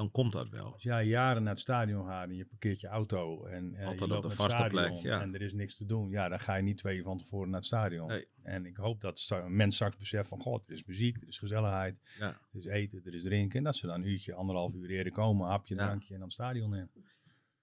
dan 0.00 0.10
komt 0.10 0.32
dat 0.32 0.48
wel. 0.48 0.72
Als 0.72 0.82
jij 0.82 1.06
jaren 1.06 1.42
naar 1.42 1.52
het 1.52 1.60
stadion 1.62 2.06
gaat 2.06 2.28
en 2.28 2.36
je 2.36 2.44
parkeert 2.44 2.80
je 2.80 2.86
auto 2.86 3.44
en 3.44 3.74
eh, 3.74 3.86
Altijd 3.86 4.10
je 4.10 4.16
op 4.16 4.22
het 4.22 4.34
vaste 4.34 4.66
plek, 4.68 4.92
ja. 4.92 5.20
en 5.20 5.34
er 5.34 5.42
is 5.42 5.52
niks 5.52 5.76
te 5.76 5.86
doen, 5.86 6.10
ja, 6.10 6.28
dan 6.28 6.40
ga 6.40 6.54
je 6.54 6.62
niet 6.62 6.76
twee 6.78 6.96
uur 6.96 7.02
van 7.02 7.18
tevoren 7.18 7.48
naar 7.48 7.58
het 7.58 7.66
stadion. 7.66 8.08
Nee. 8.08 8.28
En 8.42 8.66
ik 8.66 8.76
hoop 8.76 9.00
dat 9.00 9.28
mensen 9.46 9.72
straks 9.72 9.96
beseft 9.96 10.28
van, 10.28 10.40
god, 10.40 10.66
er 10.66 10.72
is 10.72 10.84
muziek, 10.84 11.16
er 11.22 11.28
is 11.28 11.38
gezelligheid, 11.38 12.00
Ja. 12.18 12.28
er 12.28 12.58
is 12.58 12.64
eten, 12.64 13.02
er 13.04 13.14
is 13.14 13.22
drinken. 13.22 13.58
En 13.58 13.64
dat 13.64 13.76
ze 13.76 13.86
dan 13.86 13.94
een 14.02 14.08
uurtje, 14.08 14.34
anderhalf 14.34 14.74
uur 14.74 14.90
eerder 14.90 15.12
komen, 15.12 15.48
hapje, 15.48 15.74
Ja. 15.74 15.84
drankje 15.84 16.12
en 16.14 16.18
dan 16.18 16.28
het 16.28 16.32
stadion 16.32 16.74
in. 16.74 16.90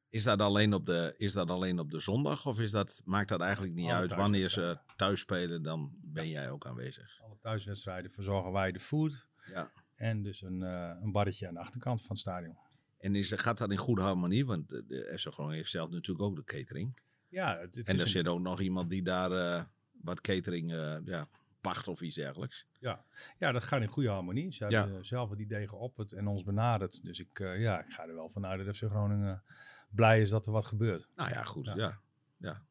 Is 0.10 0.24
dat, 0.24 0.42
alleen 0.42 0.74
op 0.74 0.86
de, 0.86 1.14
is 1.18 1.34
dat 1.34 1.50
alleen 1.50 1.80
op 1.80 1.92
de 1.92 2.00
zondag? 2.00 2.46
Of 2.46 2.60
is 2.60 2.72
dat, 2.72 3.02
maakt 3.06 3.30
dat 3.30 3.42
eigenlijk 3.42 3.74
niet 3.74 3.90
Alle 3.90 3.94
uit? 4.00 4.14
Wanneer 4.16 4.50
ze 4.50 4.78
thuis 4.96 5.20
spelen, 5.20 5.64
dan 5.64 5.92
ben 6.02 6.30
jij 6.30 6.50
ook 6.50 6.66
aanwezig. 6.66 7.22
Alle 7.24 7.38
thuiswedstrijden 7.42 8.12
verzorgen 8.12 8.52
wij 8.52 8.72
de 8.72 8.80
food 8.80 9.28
Ja. 9.54 9.70
En 9.98 10.22
dus 10.24 10.42
een, 10.42 10.64
eh, 10.64 10.92
een 11.02 11.12
barretje 11.12 11.48
aan 11.48 11.54
de 11.54 11.60
achterkant 11.60 12.00
van 12.02 12.10
het 12.10 12.20
stadion. 12.20 12.58
En 12.98 13.16
is, 13.16 13.32
gaat 13.32 13.58
dat 13.58 13.72
in 13.72 13.78
goede 13.78 14.02
harmonie? 14.02 14.46
Want 14.46 14.70
de, 14.70 15.14
FC 15.18 15.28
Groningen 15.28 15.58
heeft 15.58 15.70
zelf 15.70 15.90
natuurlijk 15.90 16.28
ook 16.28 16.36
de 16.36 16.44
catering. 16.44 17.00
Ja, 17.28 17.58
het, 17.60 17.76
het 17.76 17.88
en 17.88 17.96
er 17.96 18.02
een- 18.02 18.08
zit 18.08 18.28
ook 18.28 18.40
nog 18.40 18.60
iemand 18.62 18.90
die 18.90 19.04
daar 19.04 19.32
eh, 19.32 19.64
wat 20.02 20.22
catering 20.22 20.72
eh, 20.74 20.96
ja, 21.06 21.28
pacht 21.62 21.88
of 21.88 22.02
iets 22.02 22.16
dergelijks. 22.16 22.66
Ja. 22.80 23.04
ja, 23.40 23.52
dat 23.52 23.64
gaat 23.64 23.82
in 23.82 23.88
goede 23.88 24.10
harmonie. 24.10 24.52
Ze 24.54 24.66
Ja. 24.70 24.84
hebben 24.86 25.06
zelf 25.06 25.30
het 25.30 25.40
idee 25.40 25.68
geopperd 25.68 26.14
en 26.14 26.28
ons 26.28 26.44
benaderd. 26.44 27.04
Dus 27.04 27.20
ik, 27.20 27.38
ja, 27.40 27.84
ik 27.84 27.94
ga 27.94 28.08
er 28.08 28.14
wel 28.16 28.30
vanuit 28.30 28.66
dat 28.66 28.76
FC 28.78 28.84
Groningen 28.84 29.44
blij 29.92 30.22
is 30.22 30.30
dat 30.30 30.46
er 30.46 30.52
wat 30.52 30.66
gebeurt. 30.66 31.08
Nou 31.16 31.30
ja, 31.30 31.44
goed. 31.44 31.66
Ja. 31.66 31.76
Ja. 31.76 32.00
ja. 32.38 32.66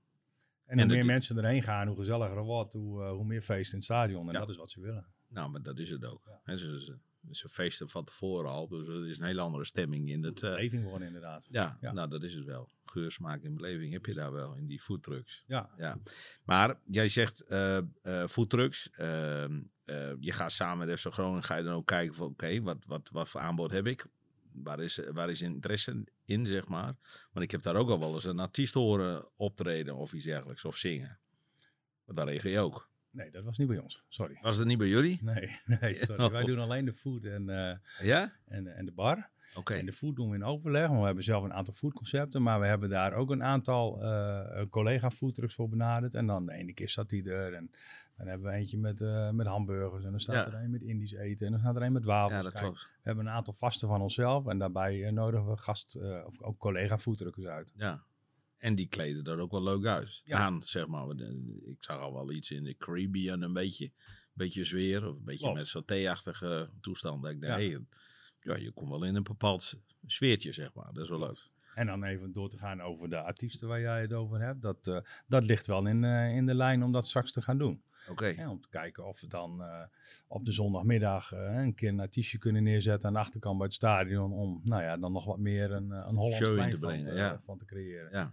En, 0.64 0.78
En 0.78 0.86
hoe 0.86 0.96
meer 0.96 1.06
mensen 1.06 1.36
erheen 1.38 1.62
gaan, 1.62 1.86
hoe 1.86 1.96
gezelliger 1.96 2.36
het 2.36 2.44
wordt, 2.46 2.72
hoe, 2.72 3.04
hoe 3.04 3.24
meer 3.24 3.42
feest 3.42 3.70
in 3.70 3.76
het 3.76 3.84
stadion. 3.84 4.28
En 4.28 4.34
dat 4.34 4.48
is 4.48 4.56
wat 4.56 4.70
ze 4.70 4.80
willen. 4.80 5.06
Nou, 5.28 5.50
maar 5.50 5.62
dat 5.62 5.78
is 5.78 5.90
het 5.90 6.04
ook. 6.04 6.22
Hè, 6.44 6.58
ze, 6.58 6.98
ze, 7.30 7.48
feesten 7.48 7.88
van 7.88 8.04
tevoren 8.04 8.50
al, 8.50 8.68
dus 8.68 8.88
er 8.88 9.08
is 9.08 9.18
een 9.18 9.24
hele 9.24 9.40
andere 9.40 9.64
stemming 9.64 10.10
in 10.10 10.22
het... 10.24 10.42
eh, 10.42 10.50
Beleving 10.50 10.84
worden 10.84 11.06
inderdaad. 11.06 11.48
ja, 11.50 11.78
Ja. 11.80 11.92
nou 11.92 12.08
dat 12.08 12.22
is 12.22 12.34
het 12.34 12.44
wel. 12.44 12.68
Geur, 12.84 13.10
smaak 13.12 13.42
en 13.42 13.54
beleving 13.54 13.92
heb 13.92 14.06
je 14.06 14.14
daar 14.14 14.32
wel 14.32 14.54
in 14.54 14.66
die 14.66 14.80
foodtrucks. 14.80 15.44
Ja, 15.46 15.70
Ja, 15.76 15.98
maar 16.44 16.80
jij 16.84 17.08
zegt 17.08 17.40
eh 17.40 17.76
eh 17.76 18.28
foodtrucks. 18.28 18.90
ehm, 18.90 19.60
eh, 19.84 20.12
je 20.20 20.32
gaat 20.32 20.52
samen 20.52 20.86
met 20.86 21.00
FC 21.00 21.06
Groningen, 21.12 21.42
ga 21.42 21.56
je 21.56 21.64
dan 21.64 21.74
ook 21.74 21.86
kijken 21.86 22.14
van 22.14 22.26
oké, 22.26 22.60
wat, 22.62 22.78
wat, 22.86 23.08
wat 23.12 23.28
voor 23.28 23.40
aanbod 23.40 23.70
heb 23.70 23.86
ik? 23.86 24.06
Waar 24.52 24.80
is, 24.80 25.00
waar 25.12 25.30
is 25.30 25.42
interesse 25.42 26.04
in, 26.24 26.46
zeg 26.46 26.66
maar? 26.66 26.94
Want 27.32 27.44
ik 27.44 27.50
heb 27.50 27.62
daar 27.62 27.76
ook 27.76 27.88
al 27.90 27.98
wel 27.98 28.14
eens 28.14 28.24
een 28.24 28.38
artiest 28.38 28.74
horen 28.74 29.28
optreden 29.36 29.94
of 29.96 30.12
iets 30.12 30.24
dergelijks, 30.24 30.64
of 30.64 30.76
zingen. 30.76 31.18
Maar 32.04 32.14
daar 32.16 32.26
regel 32.28 32.50
je 32.50 32.58
ook. 32.60 32.88
Nee, 33.16 33.30
dat 33.30 33.44
was 33.44 33.58
niet 33.58 33.68
bij 33.68 33.78
ons. 33.78 34.04
Sorry. 34.08 34.38
Was 34.42 34.56
dat 34.56 34.66
niet 34.66 34.78
bij 34.78 34.88
jullie? 34.88 35.18
Nee, 35.22 35.50
nee 35.80 35.94
sorry. 35.94 36.30
Wij 36.30 36.44
doen 36.44 36.58
alleen 36.58 36.84
de 36.84 36.92
food 36.92 37.24
en, 37.24 37.48
uh, 37.48 38.06
ja? 38.06 38.32
en, 38.44 38.76
en 38.76 38.84
de 38.84 38.92
bar. 38.92 39.30
Oké. 39.54 39.74
En 39.74 39.86
de 39.86 39.92
food 39.92 40.16
doen 40.16 40.30
we 40.30 40.36
in 40.36 40.44
overleg. 40.44 40.86
Want 40.86 41.00
we 41.00 41.06
hebben 41.06 41.24
zelf 41.24 41.44
een 41.44 41.52
aantal 41.52 41.74
foodconcepten. 41.74 42.42
Maar 42.42 42.60
we 42.60 42.66
hebben 42.66 42.88
daar 42.88 43.12
ook 43.12 43.30
een 43.30 43.42
aantal 43.42 44.02
uh, 44.02 44.62
collega 44.70 45.10
foodtrucks 45.10 45.54
voor 45.54 45.68
benaderd. 45.68 46.14
En 46.14 46.26
dan 46.26 46.46
de 46.46 46.52
ene 46.52 46.72
keer 46.72 46.88
zat 46.88 47.08
die 47.08 47.30
er. 47.30 47.54
En 47.54 47.70
dan 48.16 48.26
hebben 48.26 48.50
we 48.50 48.56
eentje 48.56 48.78
met, 48.78 49.00
uh, 49.00 49.30
met 49.30 49.46
hamburgers. 49.46 50.04
En 50.04 50.10
dan 50.10 50.20
staat 50.20 50.52
er 50.52 50.54
een 50.54 50.70
met 50.70 50.82
Indisch 50.82 51.12
eten. 51.12 51.46
En 51.46 51.52
dan 51.52 51.60
staat 51.60 51.76
er 51.76 51.82
een 51.82 51.92
met 51.92 52.04
wafels. 52.04 52.44
Ja, 52.44 52.50
dat 52.50 52.60
klopt. 52.60 52.82
We 52.82 53.02
hebben 53.02 53.26
een 53.26 53.32
aantal 53.32 53.54
vaste 53.54 53.86
van 53.86 54.00
onszelf. 54.00 54.46
En 54.46 54.58
daarbij 54.58 55.10
nodigen 55.10 55.50
we 55.50 55.56
gast, 55.56 55.98
of 56.26 56.42
ook 56.42 56.58
collega 56.58 56.98
foodtruckers 56.98 57.46
uit. 57.46 57.72
Ja. 57.76 58.02
En 58.58 58.74
die 58.74 58.88
kleden 58.88 59.24
er 59.24 59.38
ook 59.38 59.50
wel 59.50 59.62
leuk 59.62 59.84
uit. 59.84 60.20
Ja. 60.24 60.38
Aan, 60.38 60.62
zeg 60.62 60.86
maar. 60.86 61.10
Ik 61.64 61.76
zag 61.78 62.00
al 62.00 62.12
wel 62.12 62.32
iets 62.32 62.50
in 62.50 62.64
de 62.64 62.76
Caribbean, 62.76 63.42
een 63.42 63.52
beetje, 63.52 63.92
beetje 64.32 64.64
zweer. 64.64 65.08
Of 65.08 65.16
een 65.16 65.24
beetje 65.24 65.52
Klopt. 65.52 65.58
met 65.58 65.68
saté-achtige 65.68 66.70
toestand. 66.80 67.22
Dat 67.22 67.30
ik 67.30 67.40
dacht, 67.40 67.62
ja. 67.62 67.68
Hey, 67.68 67.84
ja, 68.40 68.56
je 68.56 68.70
komt 68.70 68.90
wel 68.90 69.04
in 69.04 69.14
een 69.14 69.22
bepaald 69.22 69.74
sfeertje, 70.06 70.52
zeg 70.52 70.74
maar. 70.74 70.92
Dat 70.92 71.02
is 71.02 71.08
wel 71.08 71.18
leuk. 71.18 71.48
En 71.74 71.86
dan 71.86 72.04
even 72.04 72.32
door 72.32 72.48
te 72.48 72.58
gaan 72.58 72.80
over 72.80 73.10
de 73.10 73.22
artiesten 73.22 73.68
waar 73.68 73.80
jij 73.80 74.00
het 74.00 74.12
over 74.12 74.40
hebt. 74.40 74.62
Dat, 74.62 74.86
uh, 74.86 74.98
dat 75.26 75.44
ligt 75.44 75.66
wel 75.66 75.86
in, 75.86 76.02
uh, 76.02 76.36
in 76.36 76.46
de 76.46 76.54
lijn 76.54 76.82
om 76.82 76.92
dat 76.92 77.06
straks 77.06 77.32
te 77.32 77.42
gaan 77.42 77.58
doen. 77.58 77.82
Oké. 78.02 78.12
Okay. 78.12 78.34
Ja, 78.34 78.50
om 78.50 78.60
te 78.60 78.68
kijken 78.68 79.06
of 79.06 79.20
we 79.20 79.26
dan 79.26 79.60
uh, 79.60 79.82
op 80.26 80.44
de 80.44 80.52
zondagmiddag 80.52 81.32
een 81.32 81.74
keer 81.74 81.88
een 81.88 82.00
artiestje 82.00 82.38
kunnen 82.38 82.62
neerzetten 82.62 83.08
aan 83.08 83.14
de 83.14 83.20
achterkant 83.20 83.56
bij 83.56 83.66
het 83.66 83.74
stadion. 83.74 84.32
Om 84.32 84.60
nou 84.64 84.82
ja, 84.82 84.96
dan 84.96 85.12
nog 85.12 85.24
wat 85.24 85.38
meer 85.38 85.72
een, 85.72 85.90
een 85.90 86.16
Hollands 86.16 86.36
Show 86.36 86.48
te 86.48 86.54
brengen, 86.54 86.78
van, 86.78 87.02
te, 87.02 87.14
ja. 87.14 87.40
van 87.44 87.58
te 87.58 87.64
creëren. 87.64 88.08
Ja. 88.12 88.32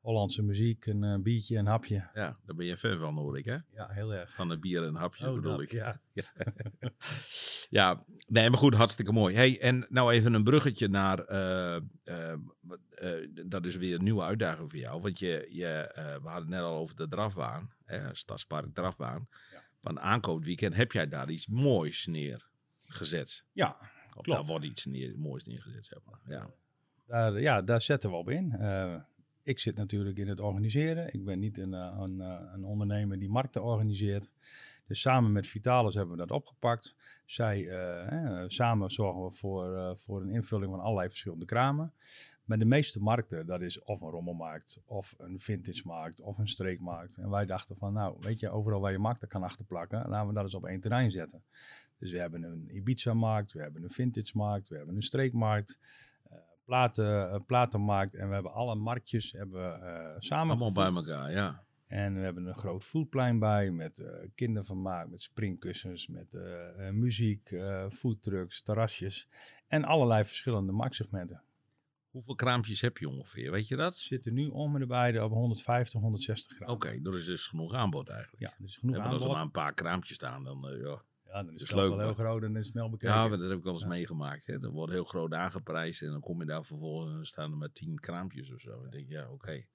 Hollandse 0.00 0.42
muziek, 0.42 0.86
een 0.86 1.02
uh, 1.02 1.16
biertje, 1.18 1.56
een 1.56 1.66
hapje. 1.66 2.08
Ja, 2.14 2.36
daar 2.44 2.56
ben 2.56 2.66
je 2.66 2.76
fan 2.76 2.98
van, 2.98 3.16
hoor 3.16 3.38
ik, 3.38 3.44
hè? 3.44 3.56
Ja, 3.74 3.88
heel 3.88 4.14
erg. 4.14 4.34
Van 4.34 4.50
een 4.50 4.60
bier 4.60 4.82
en 4.82 4.88
een 4.88 4.94
hapje, 4.94 5.28
oh, 5.28 5.34
bedoel 5.34 5.56
dat, 5.56 5.60
ik. 5.60 5.72
Ja. 5.80 6.00
ja, 7.70 8.04
nee, 8.26 8.50
maar 8.50 8.58
goed, 8.58 8.74
hartstikke 8.74 9.12
mooi. 9.12 9.34
Hey, 9.34 9.60
en 9.60 9.86
nou 9.88 10.12
even 10.12 10.34
een 10.34 10.44
bruggetje 10.44 10.88
naar, 10.88 11.30
uh, 11.30 11.76
uh, 12.04 13.28
dat 13.46 13.66
is 13.66 13.76
weer 13.76 13.94
een 13.94 14.04
nieuwe 14.04 14.22
uitdaging 14.22 14.70
voor 14.70 14.78
jou. 14.78 15.00
Want 15.00 15.18
je, 15.18 15.46
je, 15.50 15.90
we 16.22 16.28
hadden 16.28 16.50
net 16.50 16.60
al 16.60 16.76
over 16.76 16.96
de 16.96 17.08
drafbaan, 17.08 17.72
hè, 17.84 18.14
Stadspark 18.14 18.74
drafbaan. 18.74 19.28
Ja. 19.52 19.62
Van 19.82 20.00
aankomend 20.00 20.44
weekend 20.44 20.74
heb 20.74 20.92
jij 20.92 21.08
daar 21.08 21.30
iets 21.30 21.46
moois 21.46 22.06
neergezet. 22.06 23.44
Ja, 23.52 23.76
Of 24.14 24.24
daar 24.24 24.44
wordt 24.44 24.64
iets 24.64 24.84
neer, 24.84 25.18
moois 25.18 25.44
neergezet, 25.44 25.84
zeg 25.84 25.98
maar. 26.04 26.20
Ja. 26.24 26.50
Daar, 27.06 27.40
ja, 27.40 27.62
daar 27.62 27.80
zetten 27.80 28.10
we 28.10 28.16
op 28.16 28.30
in 28.30 28.56
ik 29.50 29.58
zit 29.58 29.76
natuurlijk 29.76 30.18
in 30.18 30.28
het 30.28 30.40
organiseren. 30.40 31.14
Ik 31.14 31.24
ben 31.24 31.38
niet 31.38 31.58
een, 31.58 31.72
een, 31.72 32.20
een 32.54 32.64
ondernemer 32.64 33.18
die 33.18 33.28
markten 33.28 33.62
organiseert. 33.62 34.30
Dus 34.86 35.00
samen 35.00 35.32
met 35.32 35.46
Vitalis 35.46 35.94
hebben 35.94 36.16
we 36.16 36.26
dat 36.26 36.30
opgepakt. 36.30 36.94
Zij, 37.26 37.60
uh, 37.60 38.44
samen 38.46 38.90
zorgen 38.90 39.24
we 39.24 39.30
voor, 39.32 39.76
uh, 39.76 39.90
voor 39.94 40.22
een 40.22 40.30
invulling 40.30 40.70
van 40.70 40.80
allerlei 40.80 41.08
verschillende 41.08 41.44
kramen. 41.44 41.92
Maar 42.44 42.58
de 42.58 42.64
meeste 42.64 43.00
markten, 43.00 43.46
dat 43.46 43.60
is 43.60 43.82
of 43.82 44.00
een 44.00 44.10
rommelmarkt, 44.10 44.80
of 44.84 45.14
een 45.18 45.40
vintage 45.40 45.82
markt, 45.84 46.20
of 46.20 46.38
een 46.38 46.48
streekmarkt. 46.48 47.16
En 47.16 47.30
wij 47.30 47.46
dachten 47.46 47.76
van, 47.76 47.92
nou, 47.92 48.16
weet 48.20 48.40
je, 48.40 48.50
overal 48.50 48.80
waar 48.80 48.92
je 48.92 48.98
markten 48.98 49.28
kan 49.28 49.42
achterplakken, 49.42 50.08
laten 50.08 50.28
we 50.28 50.34
dat 50.34 50.42
eens 50.42 50.54
op 50.54 50.66
één 50.66 50.80
terrein 50.80 51.10
zetten. 51.10 51.42
Dus 51.98 52.12
we 52.12 52.18
hebben 52.18 52.42
een 52.42 52.76
Ibiza-markt, 52.76 53.52
we 53.52 53.60
hebben 53.60 53.82
een 53.82 53.90
vintage-markt, 53.90 54.68
we 54.68 54.76
hebben 54.76 54.96
een 54.96 55.02
streekmarkt 55.02 55.78
platen, 56.70 57.44
platenmarkt. 57.44 58.14
En 58.14 58.28
we 58.28 58.34
hebben 58.34 58.52
alle 58.52 58.74
marktjes 58.74 59.32
hebben 59.32 59.80
samen 60.18 60.56
Allemaal 60.56 60.92
bij 60.92 61.02
elkaar, 61.02 61.32
ja. 61.32 61.64
En 61.86 62.14
we 62.14 62.20
hebben 62.20 62.46
een 62.46 62.54
groot 62.54 62.84
foodplein 62.84 63.38
bij 63.38 63.70
met 63.70 63.98
uh, 63.98 64.08
kindervermaak, 64.34 65.08
met 65.08 65.22
springkussens, 65.22 66.06
met 66.06 66.34
uh, 66.34 66.90
muziek, 66.90 67.54
foodtrucks, 67.90 68.62
terrasjes 68.62 69.28
en 69.68 69.84
allerlei 69.84 70.24
verschillende 70.24 70.72
marktsegmenten. 70.72 71.42
Hoeveel 72.10 72.34
kraampjes 72.34 72.80
heb 72.80 72.98
je 72.98 73.08
ongeveer, 73.08 73.50
weet 73.50 73.68
je 73.68 73.76
dat? 73.76 73.94
We 73.94 74.02
zitten 74.04 74.34
nu 74.34 74.46
om 74.46 74.76
en 74.76 74.88
beide 74.88 75.24
op 75.24 75.30
150, 75.30 76.00
160 76.00 76.56
gram. 76.56 76.68
Oké, 76.68 76.86
okay, 76.86 77.02
dat 77.02 77.14
is 77.14 77.24
dus 77.24 77.46
genoeg 77.46 77.74
aanbod 77.74 78.08
eigenlijk. 78.08 78.42
Ja, 78.42 78.54
er 78.58 78.64
is 78.64 78.76
genoeg 78.76 78.96
aanbod. 78.96 79.12
Als 79.12 79.22
er 79.22 79.30
maar 79.30 79.42
een 79.42 79.50
paar 79.50 79.74
kraampjes 79.74 80.16
staan, 80.16 80.44
dan 80.44 80.78
ja. 80.82 81.02
Ja, 81.32 81.42
dan 81.42 81.54
is 81.54 81.60
het 81.60 81.70
wel 81.70 81.98
heel 81.98 82.14
groot 82.14 82.42
en 82.42 82.64
snel 82.64 82.90
bekeken. 82.90 83.14
Ja, 83.14 83.28
dat 83.28 83.48
heb 83.48 83.58
ik 83.58 83.64
wel 83.64 83.72
eens 83.72 83.82
ja. 83.82 83.88
meegemaakt. 83.88 84.46
Hè. 84.46 84.58
Dat 84.58 84.72
wordt 84.72 84.92
heel 84.92 85.04
groot 85.04 85.34
aangeprijsd 85.34 86.02
en 86.02 86.10
dan 86.10 86.20
kom 86.20 86.40
je 86.40 86.46
daar 86.46 86.64
vervolgens 86.64 87.14
en 87.14 87.24
staan 87.24 87.50
er 87.50 87.56
maar 87.56 87.72
tien 87.72 87.98
kraampjes 87.98 88.52
of 88.52 88.60
zo. 88.60 88.82
En 88.82 88.90
denk 88.90 89.08
je, 89.08 89.14
ja, 89.14 89.24
oké. 89.24 89.32
Okay. 89.32 89.68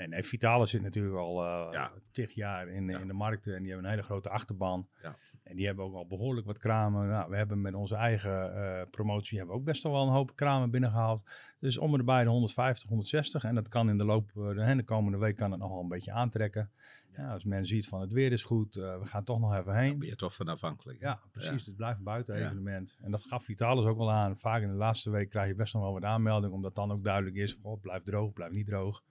Nee, 0.00 0.08
nee, 0.08 0.22
Vitalis 0.22 0.70
zit 0.70 0.82
natuurlijk 0.82 1.16
al 1.16 1.44
uh, 1.44 1.68
ja. 1.72 1.92
tig 2.12 2.34
jaar 2.34 2.68
in, 2.68 2.88
ja. 2.88 2.98
in 2.98 3.06
de 3.06 3.12
markten 3.12 3.54
en 3.54 3.62
die 3.62 3.72
hebben 3.72 3.84
een 3.84 3.96
hele 3.96 4.06
grote 4.06 4.28
achterban. 4.28 4.88
Ja. 5.02 5.12
En 5.42 5.56
die 5.56 5.66
hebben 5.66 5.84
ook 5.84 5.94
al 5.94 6.06
behoorlijk 6.06 6.46
wat 6.46 6.58
kramen. 6.58 7.08
Nou, 7.08 7.30
we 7.30 7.36
hebben 7.36 7.60
met 7.60 7.74
onze 7.74 7.94
eigen 7.94 8.56
uh, 8.56 8.82
promotie 8.90 9.38
hebben 9.38 9.54
we 9.54 9.60
ook 9.60 9.66
best 9.66 9.82
wel 9.82 10.02
een 10.02 10.12
hoop 10.12 10.36
kramen 10.36 10.70
binnengehaald. 10.70 11.22
Dus 11.58 11.78
om 11.78 11.94
erbij 11.94 12.24
de 12.24 12.30
150, 12.30 12.88
160. 12.88 13.44
En 13.44 13.54
dat 13.54 13.68
kan 13.68 13.88
in 13.88 13.98
de 13.98 14.04
loop, 14.04 14.30
uh, 14.36 14.48
de, 14.48 14.76
de 14.76 14.84
komende 14.84 15.18
week 15.18 15.36
kan 15.36 15.50
het 15.50 15.60
nog 15.60 15.70
wel 15.70 15.80
een 15.80 15.88
beetje 15.88 16.12
aantrekken. 16.12 16.70
Ja, 17.16 17.32
als 17.32 17.44
men 17.44 17.66
ziet 17.66 17.88
van 17.88 18.00
het 18.00 18.12
weer 18.12 18.32
is 18.32 18.42
goed, 18.42 18.74
we 18.74 19.00
gaan 19.02 19.24
toch 19.24 19.40
nog 19.40 19.54
even 19.54 19.76
heen. 19.76 19.90
Dan 19.90 19.98
ben 19.98 20.08
je 20.08 20.16
toch 20.16 20.34
van 20.34 20.48
afhankelijk. 20.48 21.00
Ja, 21.00 21.20
precies. 21.32 21.66
Het 21.66 21.76
blijft 21.76 21.98
een 21.98 22.04
buitenevenement. 22.04 22.98
En 23.02 23.10
dat 23.10 23.24
gaf 23.24 23.44
Vitalis 23.44 23.84
ook 23.84 23.98
al 23.98 24.12
aan. 24.12 24.38
Vaak 24.38 24.62
in 24.62 24.68
de 24.68 24.74
laatste 24.74 25.10
week 25.10 25.30
krijg 25.30 25.48
je 25.48 25.54
best 25.54 25.74
nog 25.74 25.82
wel 25.82 25.92
wat 25.92 26.04
aanmeldingen, 26.04 26.54
omdat 26.54 26.74
dan 26.74 26.92
ook 26.92 27.04
duidelijk 27.04 27.36
is, 27.36 27.58
oh, 27.62 27.80
blijft 27.80 28.06
droog, 28.06 28.32
blijft 28.32 28.54
niet 28.54 28.66
droog. 28.66 29.02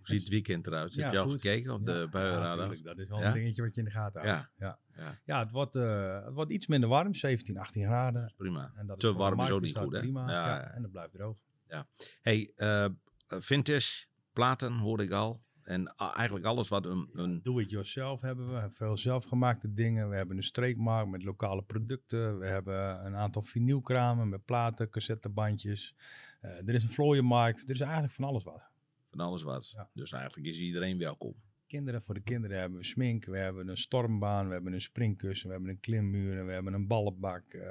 Hoe 0.00 0.08
ziet 0.08 0.20
het 0.20 0.28
weekend 0.28 0.66
eruit? 0.66 0.94
Heb 0.94 1.12
je 1.12 1.18
al 1.18 1.28
goed. 1.28 1.40
gekeken 1.40 1.72
op 1.72 1.86
de 1.86 2.08
buienradar? 2.10 2.76
Ja, 2.76 2.82
dat 2.82 2.98
is 2.98 3.08
wel 3.08 3.22
een 3.22 3.32
dingetje 3.32 3.62
wat 3.62 3.74
je 3.74 3.80
in 3.80 3.86
de 3.86 3.92
gaten 3.92 4.20
houdt. 4.20 4.48
Ja, 4.56 4.78
ja. 4.96 5.18
ja. 5.24 5.38
het, 5.38 5.50
wordt, 5.50 5.76
uh, 5.76 6.24
het 6.24 6.34
wordt 6.34 6.50
iets 6.50 6.66
minder 6.66 6.88
warm, 6.88 7.14
17, 7.14 7.58
18 7.58 7.84
graden. 7.84 8.22
Dat 8.22 8.36
prima. 8.36 8.72
En 8.76 8.86
dat 8.86 9.00
Te 9.00 9.12
warm 9.12 9.40
is 9.40 9.50
ook 9.50 9.60
niet 9.60 9.76
goed, 9.76 9.92
hè? 9.92 9.98
Prima. 9.98 10.30
Ja, 10.30 10.70
en 10.70 10.82
het 10.82 10.92
blijft 10.92 11.12
droog. 11.12 11.38
Ja. 11.68 11.86
Hey, 12.22 12.52
uh, 12.56 12.86
vintage, 13.28 14.06
platen 14.32 14.72
hoorde 14.72 15.02
ik 15.02 15.10
al. 15.10 15.42
En 15.62 15.94
eigenlijk 15.96 16.46
alles 16.46 16.68
wat 16.68 16.86
een... 16.86 17.08
een... 17.12 17.42
Do-it-yourself 17.42 18.20
hebben 18.20 18.52
we. 18.54 18.70
veel 18.70 18.96
zelfgemaakte 18.96 19.72
dingen. 19.72 20.08
We 20.08 20.16
hebben 20.16 20.36
een 20.36 20.42
streekmarkt 20.42 21.10
met 21.10 21.22
lokale 21.22 21.62
producten. 21.62 22.38
We 22.38 22.46
hebben 22.46 23.06
een 23.06 23.16
aantal 23.16 23.42
vinylkramen 23.42 24.28
met 24.28 24.44
platen, 24.44 24.90
cassettebandjes. 24.90 25.96
Uh, 26.42 26.50
er 26.50 26.74
is 26.74 26.82
een 26.82 26.90
vlooienmarkt. 26.90 27.62
Er 27.62 27.70
is 27.74 27.80
eigenlijk 27.80 28.12
van 28.12 28.24
alles 28.24 28.44
wat. 28.44 28.70
Van 29.10 29.20
alles 29.20 29.42
wat. 29.42 29.70
Ja. 29.70 29.90
Dus 29.94 30.12
eigenlijk 30.12 30.48
is 30.48 30.60
iedereen 30.60 30.98
welkom. 30.98 31.34
Kinderen, 31.66 32.02
voor 32.02 32.14
de 32.14 32.20
kinderen 32.20 32.58
hebben 32.58 32.78
we 32.78 32.84
smink, 32.84 33.24
we 33.24 33.38
hebben 33.38 33.68
een 33.68 33.76
stormbaan, 33.76 34.46
we 34.46 34.52
hebben 34.52 34.72
een 34.72 34.80
springkussen, 34.80 35.46
we 35.46 35.52
hebben 35.52 35.70
een 35.70 35.80
klimmuur 35.80 36.46
we 36.46 36.52
hebben 36.52 36.72
een 36.72 36.86
ballenbak. 36.86 37.54
Uh, 37.54 37.62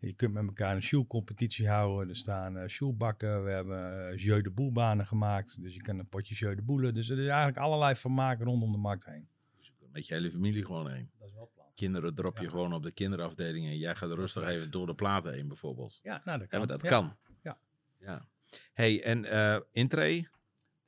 je 0.00 0.12
kunt 0.12 0.32
met 0.32 0.46
elkaar 0.46 0.74
een 0.74 0.82
shoelcompetitie 0.82 1.68
houden. 1.68 2.08
Er 2.08 2.16
staan 2.16 2.56
uh, 2.56 2.66
shoelbakken. 2.66 3.44
We 3.44 3.50
hebben 3.50 4.12
uh, 4.12 4.18
jeu 4.18 4.42
de 4.42 4.50
boelbanen 4.50 5.06
gemaakt. 5.06 5.62
Dus 5.62 5.74
je 5.74 5.80
kan 5.80 5.98
een 5.98 6.08
potje 6.08 6.34
jeu 6.34 6.54
de 6.54 6.62
boelen. 6.62 6.94
Dus 6.94 7.08
er 7.08 7.18
is 7.18 7.26
eigenlijk 7.28 7.58
allerlei 7.58 7.94
vermaak 7.94 8.42
rondom 8.42 8.72
de 8.72 8.78
markt 8.78 9.04
heen. 9.04 9.28
Dus 9.56 9.66
je 9.66 9.72
kunt 9.78 9.92
met 9.92 10.06
je 10.06 10.14
hele 10.14 10.30
familie 10.30 10.64
gewoon 10.64 10.90
heen. 10.90 11.10
Dat 11.18 11.28
is 11.28 11.34
wel 11.34 11.50
plan. 11.54 11.66
Kinderen 11.74 12.14
drop 12.14 12.36
je 12.36 12.44
ja. 12.44 12.50
gewoon 12.50 12.72
op 12.72 12.82
de 12.82 12.92
kinderafdeling 12.92 13.66
en 13.66 13.78
jij 13.78 13.94
gaat 13.94 14.12
rustig 14.12 14.48
even 14.48 14.70
door 14.70 14.86
de 14.86 14.94
platen 14.94 15.32
heen 15.32 15.48
bijvoorbeeld. 15.48 16.00
Ja, 16.02 16.22
nou 16.24 16.38
dat 16.38 16.48
kan. 16.48 16.60
Ja, 16.60 16.66
dat 16.66 16.82
ja. 16.82 16.88
kan. 16.88 17.16
Ja. 17.42 17.58
ja. 17.98 18.28
hey, 18.72 19.02
en 19.02 19.24
uh, 19.24 19.60
intree? 19.72 20.28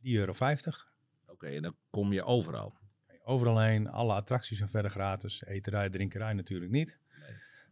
3,50 0.05 0.11
euro. 0.13 0.33
Oké, 0.33 0.53
okay, 1.27 1.57
en 1.57 1.63
dan 1.63 1.77
kom 1.91 2.13
je 2.13 2.25
overal? 2.25 2.75
Overal 3.25 3.61
heen. 3.61 3.89
Alle 3.89 4.13
attracties 4.13 4.59
zijn 4.59 4.71
verder 4.71 4.91
gratis. 4.91 5.45
Eterij, 5.45 5.91
drinkerij 5.91 6.33
natuurlijk 6.33 6.73
niet. 6.73 6.99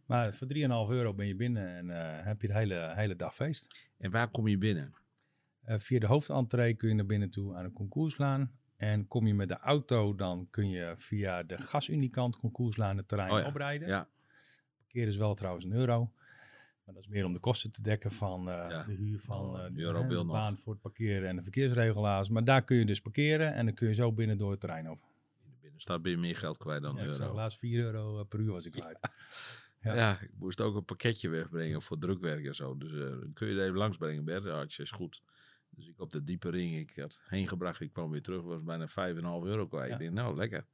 Maar 0.05 0.33
voor 0.33 0.47
3,5 0.47 0.61
euro 0.89 1.13
ben 1.13 1.27
je 1.27 1.35
binnen 1.35 1.75
en 1.75 1.89
uh, 1.89 2.25
heb 2.25 2.41
je 2.41 2.47
de 2.47 2.53
hele, 2.53 2.93
hele 2.95 3.15
dag 3.15 3.35
feest. 3.35 3.89
En 3.97 4.11
waar 4.11 4.27
kom 4.27 4.47
je 4.47 4.57
binnen? 4.57 4.93
Uh, 5.65 5.75
via 5.77 5.99
de 5.99 6.05
hoofdentree 6.05 6.73
kun 6.73 6.89
je 6.89 6.95
naar 6.95 7.05
binnen 7.05 7.29
toe 7.29 7.55
aan 7.55 7.65
een 7.65 7.73
concoursslaan. 7.73 8.51
En 8.77 9.07
kom 9.07 9.27
je 9.27 9.33
met 9.33 9.47
de 9.47 9.57
auto, 9.57 10.15
dan 10.15 10.47
kun 10.49 10.69
je 10.69 10.93
via 10.97 11.43
de 11.43 11.57
gasunikant 11.57 12.37
concoursslaan 12.37 12.97
het 12.97 13.07
terrein 13.07 13.31
oh 13.31 13.39
ja. 13.39 13.47
oprijden. 13.47 13.87
Ja. 13.87 14.07
Parkeer 14.77 15.07
is 15.07 15.17
wel 15.17 15.33
trouwens 15.33 15.65
een 15.65 15.71
euro. 15.71 16.11
Maar 16.91 17.01
dat 17.01 17.09
is 17.09 17.15
meer 17.15 17.25
om 17.25 17.33
de 17.33 17.39
kosten 17.39 17.71
te 17.71 17.81
dekken 17.81 18.11
van 18.11 18.49
uh, 18.49 18.65
ja. 18.69 18.83
de 18.83 18.93
huur 18.93 19.19
van 19.19 19.53
de, 19.73 19.81
euro 19.81 20.07
de 20.07 20.25
baan 20.25 20.57
voor 20.57 20.73
het 20.73 20.81
parkeren 20.81 21.29
en 21.29 21.35
de 21.35 21.41
verkeersregelaars. 21.41 22.29
Maar 22.29 22.43
daar 22.43 22.63
kun 22.63 22.77
je 22.77 22.85
dus 22.85 23.01
parkeren 23.01 23.53
en 23.53 23.65
dan 23.65 23.73
kun 23.73 23.87
je 23.87 23.93
zo 23.93 24.11
binnen 24.11 24.37
door 24.37 24.51
het 24.51 24.59
terrein 24.59 24.89
op. 24.89 24.99
In 25.43 25.51
de 25.51 25.57
binnenstad 25.61 26.01
ben 26.01 26.11
je 26.11 26.17
meer 26.17 26.35
geld 26.35 26.57
kwijt 26.57 26.81
dan 26.81 26.95
ja, 26.95 27.03
euro. 27.03 27.29
Helaas 27.29 27.57
4 27.57 27.83
euro 27.83 28.23
per 28.23 28.39
uur 28.39 28.51
was 28.51 28.65
ik 28.65 28.71
kwijt. 28.71 28.99
Ja. 29.81 29.95
ja. 30.01 30.19
ik 30.21 30.31
moest 30.39 30.61
ook 30.61 30.75
een 30.75 30.85
pakketje 30.85 31.29
wegbrengen 31.29 31.81
voor 31.81 31.97
drukwerk 31.97 32.45
en 32.45 32.55
zo. 32.55 32.77
Dus 32.77 32.91
uh, 32.91 33.15
kun 33.33 33.47
je 33.47 33.59
er 33.59 33.65
even 33.65 33.77
langsbrengen, 33.77 34.25
Bert? 34.25 34.43
Ja, 34.43 34.59
het 34.59 34.79
is 34.79 34.91
goed. 34.91 35.21
Dus 35.69 35.87
ik 35.87 35.99
op 35.99 36.11
de 36.11 36.23
diepe 36.23 36.49
ring, 36.49 36.75
ik 36.75 36.95
had 36.95 37.21
heen 37.27 37.47
gebracht, 37.47 37.81
ik 37.81 37.93
kwam 37.93 38.11
weer 38.11 38.21
terug, 38.21 38.41
was 38.41 38.63
bijna 38.63 38.89
5,5 38.89 38.93
euro 39.23 39.67
kwijt. 39.67 39.91
Ik 39.91 39.97
denk, 39.97 40.13
nou, 40.13 40.35
lekker. 40.35 40.65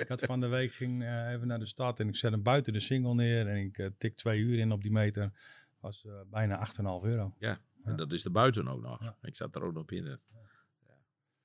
Ik 0.00 0.08
had 0.08 0.22
van 0.22 0.40
de 0.40 0.46
week, 0.46 0.72
ging 0.72 1.02
uh, 1.02 1.30
even 1.30 1.46
naar 1.46 1.58
de 1.58 1.66
stad 1.66 2.00
en 2.00 2.08
ik 2.08 2.16
zet 2.16 2.30
hem 2.30 2.42
buiten 2.42 2.72
de 2.72 2.80
single 2.80 3.14
neer 3.14 3.48
en 3.48 3.56
ik 3.56 3.78
uh, 3.78 3.86
tik 3.98 4.16
twee 4.16 4.40
uur 4.40 4.58
in 4.58 4.72
op 4.72 4.82
die 4.82 4.92
meter. 4.92 5.32
Was 5.80 6.06
bijna 6.26 6.68
8,5 6.68 6.74
euro. 7.02 7.34
Ja, 7.38 7.60
en 7.84 7.96
dat 7.96 8.12
is 8.12 8.22
de 8.22 8.30
buiten 8.30 8.68
ook 8.68 8.80
nog. 8.80 9.14
Ik 9.22 9.36
zat 9.36 9.54
er 9.54 9.62
ook 9.62 9.72
nog 9.72 9.84
binnen. 9.84 10.20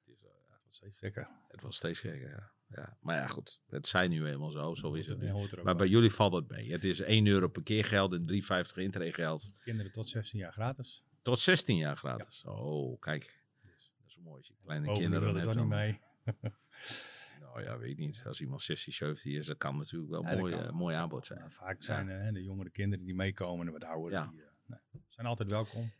Het 0.05 0.63
was 0.65 0.75
steeds 0.75 0.97
gekker. 0.97 1.27
Het 1.47 1.61
was 1.61 1.75
steeds 1.75 1.99
gekker, 1.99 2.29
ja. 2.29 2.51
ja. 2.67 2.97
Maar 3.01 3.15
ja, 3.15 3.27
goed. 3.27 3.61
Het 3.69 3.87
zijn 3.87 4.09
nu 4.09 4.25
helemaal 4.25 4.49
zo. 4.49 4.73
Zo 4.73 4.93
is 4.93 5.07
het. 5.07 5.19
Ja, 5.21 5.33
nu. 5.33 5.47
Maar 5.55 5.63
bij. 5.63 5.75
bij 5.75 5.87
jullie 5.87 6.11
valt 6.11 6.33
het 6.33 6.49
mee. 6.49 6.71
Het 6.71 6.83
is 6.83 6.99
1 6.99 7.27
euro 7.27 7.47
per 7.47 7.63
keer 7.63 7.85
geld 7.85 8.13
en 8.13 8.65
3,50 8.65 8.73
intreegeld. 8.75 9.53
Kinderen 9.63 9.91
tot 9.91 10.09
16 10.09 10.39
jaar 10.39 10.53
gratis. 10.53 11.03
Tot 11.21 11.39
16 11.39 11.77
jaar 11.77 11.97
gratis. 11.97 12.43
Oh, 12.45 12.99
kijk. 12.99 13.41
Dat 13.61 14.07
is 14.07 14.17
mooi 14.23 14.37
als 14.37 14.47
je 14.47 14.53
kleine 14.63 14.85
Boven 14.85 15.01
kinderen 15.01 15.35
het 15.35 15.45
hebt. 15.45 15.57
niet 15.57 15.67
mee. 15.67 15.99
Nou 17.53 17.65
ja, 17.65 17.77
weet 17.77 17.89
ik 17.89 17.97
niet. 17.97 18.21
Als 18.25 18.41
iemand 18.41 18.61
16, 18.61 18.93
17 18.93 19.31
is, 19.31 19.45
dat 19.47 19.57
kan 19.57 19.77
natuurlijk 19.77 20.11
wel 20.11 20.25
een 20.25 20.37
mooi, 20.37 20.53
eh, 20.53 20.71
mooi 20.71 20.95
aanbod 20.95 21.25
zijn. 21.25 21.51
Vaak 21.51 21.83
zijn 21.83 22.09
eh, 22.09 22.33
de 22.33 22.43
jongere 22.43 22.69
kinderen 22.69 23.05
die 23.05 23.15
meekomen 23.15 23.67
en 23.67 23.73
wat 23.73 23.83
ouderen. 23.83 24.19
Ja. 24.19 24.29
Die, 24.29 24.41
eh, 24.41 24.47
nee, 24.65 25.01
zijn 25.09 25.27
altijd 25.27 25.49
welkom. 25.49 25.91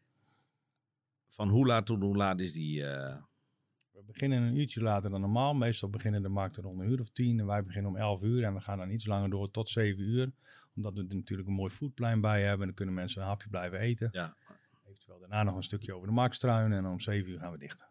Van 1.28 1.50
hoe 1.50 1.66
laat 1.68 1.86
tot 1.86 2.02
hoe 2.02 2.16
laat 2.16 2.40
is 2.40 2.54
die... 2.54 2.82
We 2.82 4.04
beginnen 4.06 4.42
een 4.42 4.56
uurtje 4.56 4.82
later 4.82 5.10
dan 5.10 5.22
normaal. 5.22 5.54
Meestal 5.54 5.90
beginnen 5.90 6.22
de 6.22 6.30
markten 6.30 6.64
rond 6.64 6.80
een 6.80 6.90
uur 6.90 7.00
of 7.00 7.10
tien. 7.10 7.40
En 7.40 7.46
wij 7.46 7.64
beginnen 7.64 7.92
om 7.92 7.98
11 7.98 8.22
uur. 8.22 8.44
En 8.44 8.54
we 8.54 8.62
gaan 8.62 8.78
dan 8.78 8.90
iets 8.90 9.06
langer 9.06 9.30
door 9.30 9.52
tot 9.52 9.70
7 9.70 10.04
uur. 10.04 10.32
Omdat 10.76 10.94
we 10.94 11.06
er 11.10 11.16
natuurlijk 11.16 11.50
een 11.50 11.56
mooi 11.56 11.72
foodplein 11.72 12.22
bij 12.22 12.42
hebben. 12.42 12.60
En 12.60 12.66
dan 12.66 12.74
kunnen 12.74 12.96
mensen 12.96 13.22
een 13.22 13.28
hapje 13.28 13.50
blijven 13.50 13.80
eten. 13.80 14.10
ja, 14.12 14.36
Eventueel 14.84 15.20
daarna 15.20 15.44
nog 15.44 15.56
een 15.56 15.64
stukje 15.64 15.94
over 15.94 16.08
de 16.08 16.14
markt 16.14 16.36
struinen. 16.36 16.78
En 16.78 16.86
om 16.86 17.00
7 17.00 17.32
uur 17.32 17.40
gaan 17.40 17.52
we 17.52 17.58
dicht. 17.58 17.86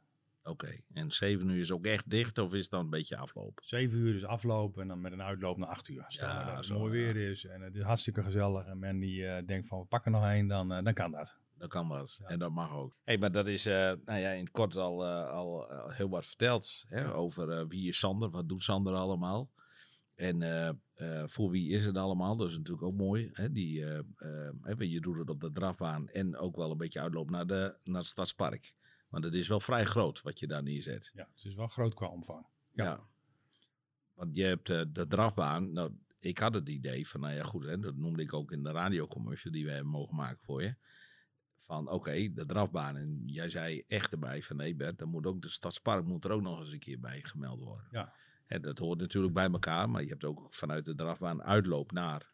Oké. 0.44 0.80
En 0.92 1.10
7 1.12 1.48
uur 1.48 1.58
is 1.60 1.72
ook 1.72 1.84
echt 1.84 2.10
dicht 2.10 2.38
of 2.38 2.52
is 2.52 2.60
het 2.62 2.70
dan 2.70 2.84
een 2.84 2.90
beetje 2.90 3.16
aflopen? 3.16 3.64
7 3.66 3.98
uur 3.98 4.14
is 4.14 4.24
aflopen 4.24 4.82
en 4.82 4.88
dan 4.88 5.00
met 5.00 5.12
een 5.12 5.22
uitloop 5.22 5.56
naar 5.56 5.68
8 5.68 5.88
uur. 5.88 6.04
Stel 6.08 6.28
Ja, 6.28 6.44
dat 6.44 6.56
het 6.56 6.64
zo, 6.64 6.78
mooi 6.78 6.98
ja. 6.98 7.12
weer 7.12 7.30
is 7.30 7.44
en 7.46 7.60
het 7.60 7.74
is 7.74 7.82
hartstikke 7.82 8.22
gezellig. 8.22 8.66
En 8.66 8.78
men 8.78 8.98
die 8.98 9.26
eh, 9.26 9.46
denkt 9.46 9.66
van 9.66 9.80
we 9.80 9.84
pakken 9.86 10.12
nog 10.12 10.24
één, 10.24 10.46
dan, 10.48 10.72
eh, 10.72 10.84
dan 10.84 10.94
kan 10.94 11.10
dat. 11.10 11.36
Dat 11.58 11.68
kan 11.70 11.88
dat. 11.88 12.16
Ja. 12.20 12.26
En 12.26 12.38
dat 12.38 12.50
mag 12.52 12.72
ook. 12.72 12.96
Hey, 13.04 13.18
maar 13.18 13.32
dat 13.32 13.46
is 13.46 13.66
eh, 13.66 13.92
nou 14.04 14.18
ja, 14.18 14.30
in 14.30 14.40
het 14.44 14.50
kort 14.50 14.76
al, 14.76 15.04
eh, 15.06 15.28
al 15.28 15.70
eh, 15.70 15.96
heel 15.96 16.08
wat 16.08 16.26
verteld. 16.26 16.84
Hè, 16.88 17.00
Ja. 17.00 17.10
Over 17.10 17.50
eh, 17.50 17.64
wie 17.68 17.88
is 17.88 17.98
Sander, 17.98 18.30
wat 18.30 18.48
doet 18.48 18.62
Sander 18.62 18.94
allemaal. 18.94 19.50
En 20.14 20.42
eh, 20.42 20.68
eh, 20.94 21.28
voor 21.28 21.50
wie 21.50 21.70
is 21.70 21.84
het 21.84 21.96
allemaal? 21.96 22.36
Dat 22.36 22.50
is 22.50 22.56
natuurlijk 22.56 22.86
ook 22.86 22.96
mooi. 22.96 23.28
Hè? 23.32 23.52
Die, 23.52 23.84
eh, 23.84 23.98
eh, 23.98 24.50
hè, 24.62 24.74
je 24.78 25.00
doet 25.00 25.16
het 25.18 25.30
op 25.30 25.40
de 25.40 25.52
drafbaan 25.52 26.08
en 26.08 26.36
ook 26.36 26.56
wel 26.56 26.70
een 26.70 26.76
beetje 26.76 27.00
uitloop 27.00 27.30
naar, 27.30 27.46
de, 27.46 27.74
naar 27.84 27.96
het 28.00 28.06
stadspark. 28.06 28.74
Want 29.12 29.24
het 29.24 29.34
is 29.34 29.48
wel 29.48 29.60
vrij 29.60 29.84
groot 29.84 30.22
wat 30.22 30.38
je 30.38 30.46
daar 30.46 30.62
neerzet. 30.62 31.10
Ja, 31.14 31.28
het 31.34 31.44
is 31.44 31.54
wel 31.54 31.66
groot 31.66 31.94
qua 31.94 32.06
omvang. 32.06 32.46
Ja. 32.70 32.84
Ja. 32.84 33.06
Want 34.14 34.36
je 34.36 34.42
hebt 34.42 34.70
eh, 34.70 34.82
de 34.88 35.06
drafbaan. 35.06 35.72
Nou, 35.72 35.92
ik 36.18 36.38
had 36.38 36.54
het 36.54 36.68
idee 36.68 37.08
van, 37.08 37.20
nou 37.20 37.34
ja, 37.34 37.42
goed, 37.42 37.64
hè, 37.64 37.78
dat 37.78 37.96
noemde 37.96 38.22
ik 38.22 38.32
ook 38.32 38.52
in 38.52 38.62
de 38.62 38.70
radiocommercial 38.70 39.52
die 39.52 39.64
we 39.64 39.70
hebben 39.70 39.92
mogen 39.92 40.16
maken 40.16 40.44
voor 40.44 40.62
je. 40.62 40.74
Van 41.56 41.90
oké, 41.90 42.32
de 42.32 42.46
drafbaan. 42.46 42.96
En 42.96 43.22
jij 43.26 43.48
zei 43.48 43.84
echt 43.88 44.12
erbij 44.12 44.42
van 44.42 44.56
nee, 44.56 44.74
Bert, 44.74 44.98
dan 44.98 45.08
moet 45.08 45.26
ook 45.26 45.42
de 45.42 45.48
stadspark 45.48 46.04
moet 46.04 46.24
er 46.24 46.30
ook 46.30 46.42
nog 46.42 46.60
eens 46.60 46.72
een 46.72 46.78
keer 46.78 47.00
bij 47.00 47.20
gemeld 47.22 47.60
worden. 47.60 47.88
Ja. 47.90 48.14
En 48.46 48.62
dat 48.62 48.78
hoort 48.78 48.98
natuurlijk 48.98 49.34
bij 49.34 49.50
elkaar, 49.50 49.90
maar 49.90 50.02
je 50.02 50.08
hebt 50.08 50.24
ook 50.24 50.54
vanuit 50.54 50.84
de 50.84 50.94
drafbaan 50.94 51.42
uitloop 51.42 51.92
naar 51.92 52.32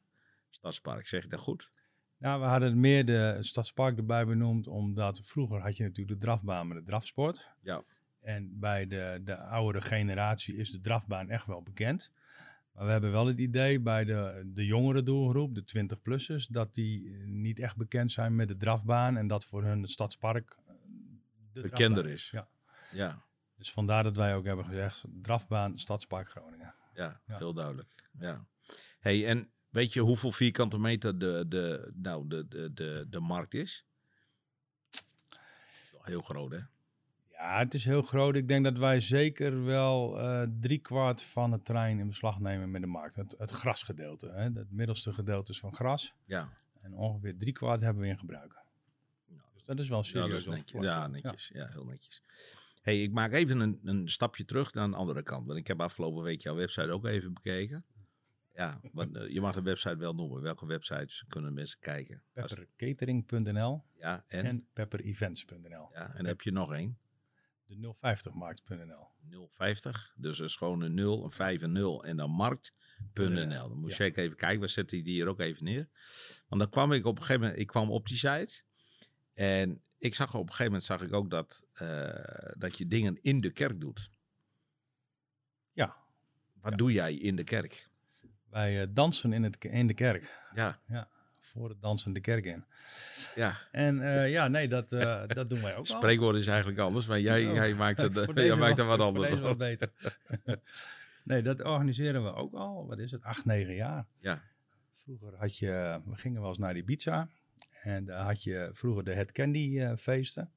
stadspark. 0.50 1.06
Zeg 1.06 1.24
ik 1.24 1.30
dat 1.30 1.40
goed? 1.40 1.70
Nou, 2.18 2.40
we 2.40 2.46
hadden 2.46 2.80
meer 2.80 3.06
de 3.06 3.36
Stadspark 3.40 3.96
erbij 3.96 4.26
benoemd, 4.26 4.66
omdat 4.66 5.20
vroeger 5.22 5.60
had 5.60 5.76
je 5.76 5.82
natuurlijk 5.82 6.20
de 6.20 6.26
drafbaan 6.26 6.68
met 6.68 6.76
de 6.76 6.82
drafsport. 6.84 7.48
Ja. 7.62 7.82
En 8.20 8.58
bij 8.58 8.86
de, 8.86 9.20
de 9.24 9.36
oudere 9.38 9.84
generatie 9.84 10.56
is 10.56 10.70
de 10.70 10.80
drafbaan 10.80 11.28
echt 11.30 11.46
wel 11.46 11.62
bekend. 11.62 12.10
Maar 12.72 12.84
we 12.86 12.92
hebben 12.92 13.10
wel 13.10 13.26
het 13.26 13.38
idee 13.38 13.80
bij 13.80 14.04
de, 14.04 14.50
de 14.54 14.66
jongere 14.66 15.02
doelgroep, 15.02 15.54
de 15.54 15.62
20-plussers, 15.62 16.46
dat 16.48 16.74
die 16.74 17.10
niet 17.26 17.58
echt 17.58 17.76
bekend 17.76 18.12
zijn 18.12 18.36
met 18.36 18.48
de 18.48 18.56
drafbaan. 18.56 19.16
En 19.16 19.26
dat 19.26 19.44
voor 19.44 19.62
hun 19.64 19.80
het 19.82 19.90
Stadspark 19.90 20.56
eh, 20.66 20.74
de 21.52 21.60
Bekender 21.60 21.94
drafbaan 21.94 22.12
is. 22.12 22.30
Ja. 22.30 22.48
Ja, 22.92 23.22
Dus 23.56 23.72
vandaar 23.72 24.02
dat 24.02 24.16
wij 24.16 24.34
ook 24.34 24.44
hebben 24.44 24.64
gezegd, 24.64 25.04
drafbaan 25.22 25.78
Stadspark 25.78 26.28
Groningen. 26.28 26.74
ja, 26.94 27.20
Ja. 27.26 27.38
heel 27.38 27.54
duidelijk. 27.54 27.88
Ja. 28.18 28.44
Hey, 29.00 29.26
en 29.26 29.50
weet 29.68 29.92
je 29.92 30.00
hoeveel 30.00 30.32
vierkante 30.32 30.78
meter 30.78 31.18
de, 31.18 31.44
de, 31.48 31.92
nou, 31.94 32.28
de, 32.28 32.48
de, 32.48 32.72
de, 32.72 33.06
de 33.10 33.20
markt 33.20 33.54
is? 33.54 33.84
Heel 36.02 36.22
groot, 36.22 36.50
hè? 36.50 36.58
Ja, 37.30 37.58
het 37.58 37.74
is 37.74 37.84
heel 37.84 38.02
groot. 38.02 38.34
Ik 38.34 38.48
denk 38.48 38.64
dat 38.64 38.78
wij 38.78 39.00
zeker 39.00 39.64
wel 39.64 40.20
eh 40.20 40.42
drie 40.60 40.78
kwart 40.78 41.22
van 41.22 41.52
het 41.52 41.64
terrein 41.64 41.98
in 41.98 42.08
beslag 42.08 42.40
nemen 42.40 42.70
met 42.70 42.80
de 42.80 42.86
markt. 42.86 43.14
Het, 43.14 43.34
het 43.38 43.50
grasgedeelte. 43.50 44.26
Hè. 44.28 44.42
Het 44.42 44.70
middelste 44.70 45.12
gedeelte 45.12 45.52
is 45.52 45.60
van 45.60 45.74
gras. 45.74 46.14
Ja, 46.24 46.52
En 46.80 46.94
ongeveer 46.94 47.36
drie 47.36 47.52
kwart 47.52 47.80
hebben 47.80 48.02
we 48.02 48.08
in 48.08 48.18
gebruik. 48.18 48.54
Ja. 49.26 49.36
Dus 49.54 49.64
dat 49.64 49.78
is 49.78 49.88
wel 49.88 49.98
ja 49.98 50.04
serieus. 50.04 50.44
dat 50.44 50.54
is 50.54 50.60
netjes. 50.60 50.82
Ja, 50.82 51.06
netjes. 51.06 51.50
Ja. 51.52 51.66
heel 51.66 51.84
netjes. 51.84 52.22
Hey, 52.82 53.02
ik 53.02 53.12
maak 53.12 53.32
even 53.32 53.60
een, 53.60 53.80
een 53.84 54.08
stapje 54.08 54.44
terug 54.44 54.74
naar 54.74 54.84
een 54.84 54.94
andere 54.94 55.22
kant. 55.22 55.46
Want 55.46 55.58
ik 55.58 55.66
heb 55.66 55.80
afgelopen 55.80 56.22
week 56.22 56.42
jouw 56.42 56.54
website 56.54 56.90
ook 56.90 57.06
even 57.06 57.32
bekeken. 57.32 57.84
Ja, 58.58 58.80
want, 58.92 59.16
eh, 59.16 59.28
je 59.28 59.40
mag 59.40 59.54
de 59.54 59.62
website 59.62 59.96
wel 59.96 60.14
noemen. 60.14 60.42
Welke 60.42 60.66
websites 60.66 61.24
kunnen 61.28 61.54
mensen 61.54 61.78
kijken? 61.78 62.22
Peppercatering.nl 62.32 63.82
ja, 63.96 64.24
en, 64.28 64.44
en, 64.44 64.66
pepperevents.nl. 64.72 65.88
ja, 65.92 66.14
en 66.14 66.26
heb 66.26 66.40
je 66.40 66.50
nog 66.50 66.72
één. 66.72 66.98
De 67.66 67.94
050markt.nl. 67.96 69.06
050. 69.48 70.14
Dus 70.16 70.38
dat 70.38 70.48
is 70.48 70.56
gewoon 70.56 70.80
een 70.82 70.94
0, 70.94 71.24
een 71.24 71.30
5 71.30 71.62
en 71.62 71.72
0 71.72 72.04
en 72.04 72.16
dan 72.16 72.30
markt.nl. 72.30 73.68
Dan 73.68 73.78
moet 73.78 73.96
Ja. 73.96 74.04
je 74.04 74.14
even 74.14 74.36
kijken, 74.36 74.60
we 74.60 74.68
zetten 74.68 75.04
die 75.04 75.12
hier 75.14 75.26
ook 75.26 75.40
even 75.40 75.64
neer. 75.64 75.88
Want 76.48 76.60
dan 76.60 76.70
kwam 76.70 76.92
ik 76.92 77.04
op 77.04 77.16
een 77.16 77.20
gegeven 77.22 77.40
moment, 77.42 77.60
ik 77.60 77.66
kwam 77.66 77.90
op 77.90 78.06
die 78.08 78.16
site. 78.16 78.62
En 79.34 79.82
ik 79.98 80.14
zag 80.14 80.34
op 80.34 80.40
een 80.40 80.46
gegeven 80.48 80.64
moment 80.64 80.84
zag 80.84 81.02
ik 81.02 81.12
ook 81.12 81.30
dat, 81.30 81.62
eh, 81.72 82.52
dat 82.56 82.78
je 82.78 82.86
dingen 82.86 83.18
in 83.22 83.40
de 83.40 83.50
kerk 83.50 83.80
doet. 83.80 84.10
Ja. 85.72 85.96
Wat 86.60 86.70
Ja. 86.70 86.76
doe 86.76 86.92
jij 86.92 87.14
in 87.14 87.36
de 87.36 87.44
kerk? 87.44 87.87
Wij 88.50 88.80
eh, 88.82 88.86
dansen 88.90 89.32
in, 89.32 89.42
het, 89.42 89.64
in 89.64 89.86
de 89.86 89.94
kerk. 89.94 90.40
Ja, 90.54 90.78
Voor 91.40 91.68
het 91.68 91.80
dansen 91.82 92.12
de 92.12 92.20
kerk 92.20 92.44
in. 92.44 92.64
ja. 93.34 93.58
En 93.72 94.00
eh, 94.14 94.30
ja, 94.30 94.48
nee, 94.48 94.68
dat, 94.68 94.92
eh, 94.92 95.22
dat 95.28 95.48
doen 95.48 95.60
wij 95.62 95.72
ook 95.72 95.78
al. 95.88 95.96
Spreekwoord 95.96 96.36
is 96.36 96.46
eigenlijk 96.46 96.78
anders, 96.78 97.06
maar 97.06 97.20
jij, 97.20 97.46
Oh. 97.48 97.54
jij 97.54 97.74
maakt 97.74 97.98
het, 97.98 98.12
jij 98.34 98.56
maakt 98.56 98.76
het 98.78 98.86
wel- 98.86 98.86
wat 98.96 99.00
anders. 99.00 99.28
deze 99.30 99.42
wel 99.42 99.50
op. 99.50 99.58
beter. 99.58 99.92
nee, 101.24 101.42
dat 101.42 101.62
organiseren 101.62 102.24
we 102.24 102.34
ook 102.34 102.54
al. 102.54 102.86
Wat 102.86 102.98
is 102.98 103.10
het? 103.10 103.22
Acht, 103.22 103.44
negen 103.44 103.74
jaar. 103.74 104.04
Ja. 104.20 104.42
Vroeger 104.92 105.34
had 105.38 105.58
je, 105.58 106.00
we 106.04 106.16
gingen 106.16 106.40
wel 106.40 106.48
eens 106.48 106.58
naar 106.58 106.76
Ibiza. 106.76 107.28
En 107.82 108.04
daar 108.04 108.24
had 108.24 108.42
je 108.42 108.70
vroeger 108.72 109.04
de 109.04 109.12
Head 109.14 109.32
Candy 109.32 109.94
feesten. 109.96 110.50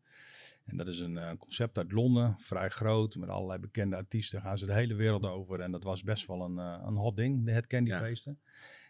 En 0.65 0.77
dat 0.77 0.87
is 0.87 0.99
een 0.99 1.17
eh, 1.17 1.31
concept 1.37 1.77
uit 1.77 1.91
Londen, 1.91 2.35
vrij 2.39 2.69
groot, 2.69 3.15
met 3.15 3.29
allerlei 3.29 3.59
bekende 3.59 3.95
artiesten. 3.95 4.41
Gaan 4.41 4.57
ze 4.57 4.65
de 4.65 4.73
hele 4.73 4.93
wereld 4.95 5.25
over. 5.25 5.59
En 5.59 5.71
dat 5.71 5.83
was 5.83 6.03
best 6.03 6.27
wel 6.27 6.41
een, 6.41 6.59
eh, 6.59 6.83
een 6.85 6.95
hot 6.95 7.15
ding, 7.15 7.45
de 7.45 7.51
Head 7.51 7.67
Candy 7.67 7.89
Ja. 7.89 7.99
feesten. 7.99 8.39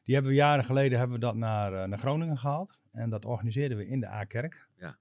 Die 0.04 0.14
hebben 0.14 0.32
we 0.34 0.38
jaren 0.38 0.64
geleden 0.64 0.98
hebben 0.98 1.20
we 1.20 1.26
dat 1.26 1.36
naar, 1.36 1.74
eh, 1.74 1.88
naar 1.88 1.98
Groningen 2.00 2.38
gehaald. 2.38 2.80
En 2.92 3.10
dat 3.10 3.26
organiseerden 3.26 3.78
we 3.78 3.88
in 3.88 4.00
de 4.00 4.08
A-kerk. 4.08 4.68
Ja. 4.78 4.98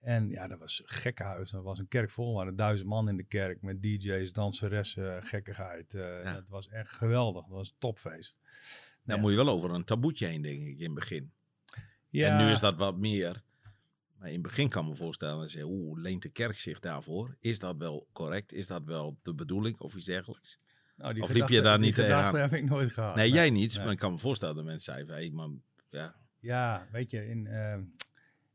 En 0.00 0.28
ja, 0.30 0.46
dat 0.48 0.58
was 0.58 0.82
gekkenhuis. 0.84 1.50
Dat 1.50 1.62
was 1.62 1.78
een 1.78 1.88
kerk 1.88 2.10
vol. 2.10 2.28
Er 2.30 2.34
waren 2.36 2.56
duizend 2.56 2.88
man 2.88 3.08
in 3.08 3.16
de 3.16 3.22
kerk 3.24 3.62
met 3.62 3.82
DJ's, 3.82 4.32
danseressen, 4.32 5.22
gekkigheid. 5.22 5.94
Eh, 5.94 6.22
Ja. 6.24 6.34
Dat 6.34 6.48
was 6.48 6.68
echt 6.68 6.92
geweldig. 6.92 7.42
Dat 7.46 7.56
was 7.56 7.68
een 7.70 7.76
topfeest. 7.78 8.38
Ja. 9.04 9.16
moet 9.16 9.30
je 9.30 9.36
wel 9.36 9.48
over 9.48 9.70
een 9.70 9.84
taboetje 9.84 10.26
heen, 10.26 10.42
denk 10.42 10.62
ik, 10.62 10.78
in 10.78 10.84
het 10.84 10.94
begin. 10.94 11.32
Ja, 12.08 12.28
En 12.38 12.44
nu 12.46 12.50
is 12.52 12.60
dat 12.60 12.76
wat 12.76 12.96
meer. 12.96 13.42
Maar 14.22 14.30
in 14.30 14.36
het 14.42 14.46
begin 14.46 14.68
kan 14.68 14.82
ik 14.84 14.88
me 14.90 14.96
voorstellen, 14.96 15.38
dat 15.40 15.52
je, 15.52 15.64
oeh, 15.64 16.00
leent 16.00 16.22
de 16.22 16.28
kerk 16.28 16.58
zich 16.58 16.80
daarvoor? 16.80 17.36
Is 17.40 17.58
dat 17.58 17.76
wel 17.76 18.06
correct? 18.12 18.52
Is 18.52 18.66
dat 18.66 18.84
wel 18.84 19.18
de 19.22 19.34
bedoeling 19.34 19.78
of 19.78 19.94
iets 19.94 20.04
dergelijks? 20.04 20.58
nou, 20.96 21.14
die 21.14 21.22
of 21.22 21.32
liep 21.32 21.48
je 21.48 21.60
daar 21.60 21.76
die 21.76 21.86
niet 21.86 21.94
gedachte 21.94 22.30
tegenaan? 22.30 22.50
heb 22.50 22.58
ik 22.60 22.68
nooit 22.68 22.92
gehad. 22.92 23.14
nee, 23.14 23.30
jij 23.30 23.50
niet. 23.50 23.74
nee. 23.74 23.82
Maar 23.84 23.92
ik 23.92 23.98
kan 23.98 24.12
me 24.12 24.18
voorstellen 24.18 24.54
dat 24.54 24.64
mensen 24.64 24.92
zeiden, 24.94 25.16
hé, 25.16 25.30
maar 25.30 25.48
ja, 25.90 26.14
Ja, 26.38 26.86
weet 26.92 27.10
je, 27.10 27.28
in, 27.28 27.46
eh, 27.46 27.74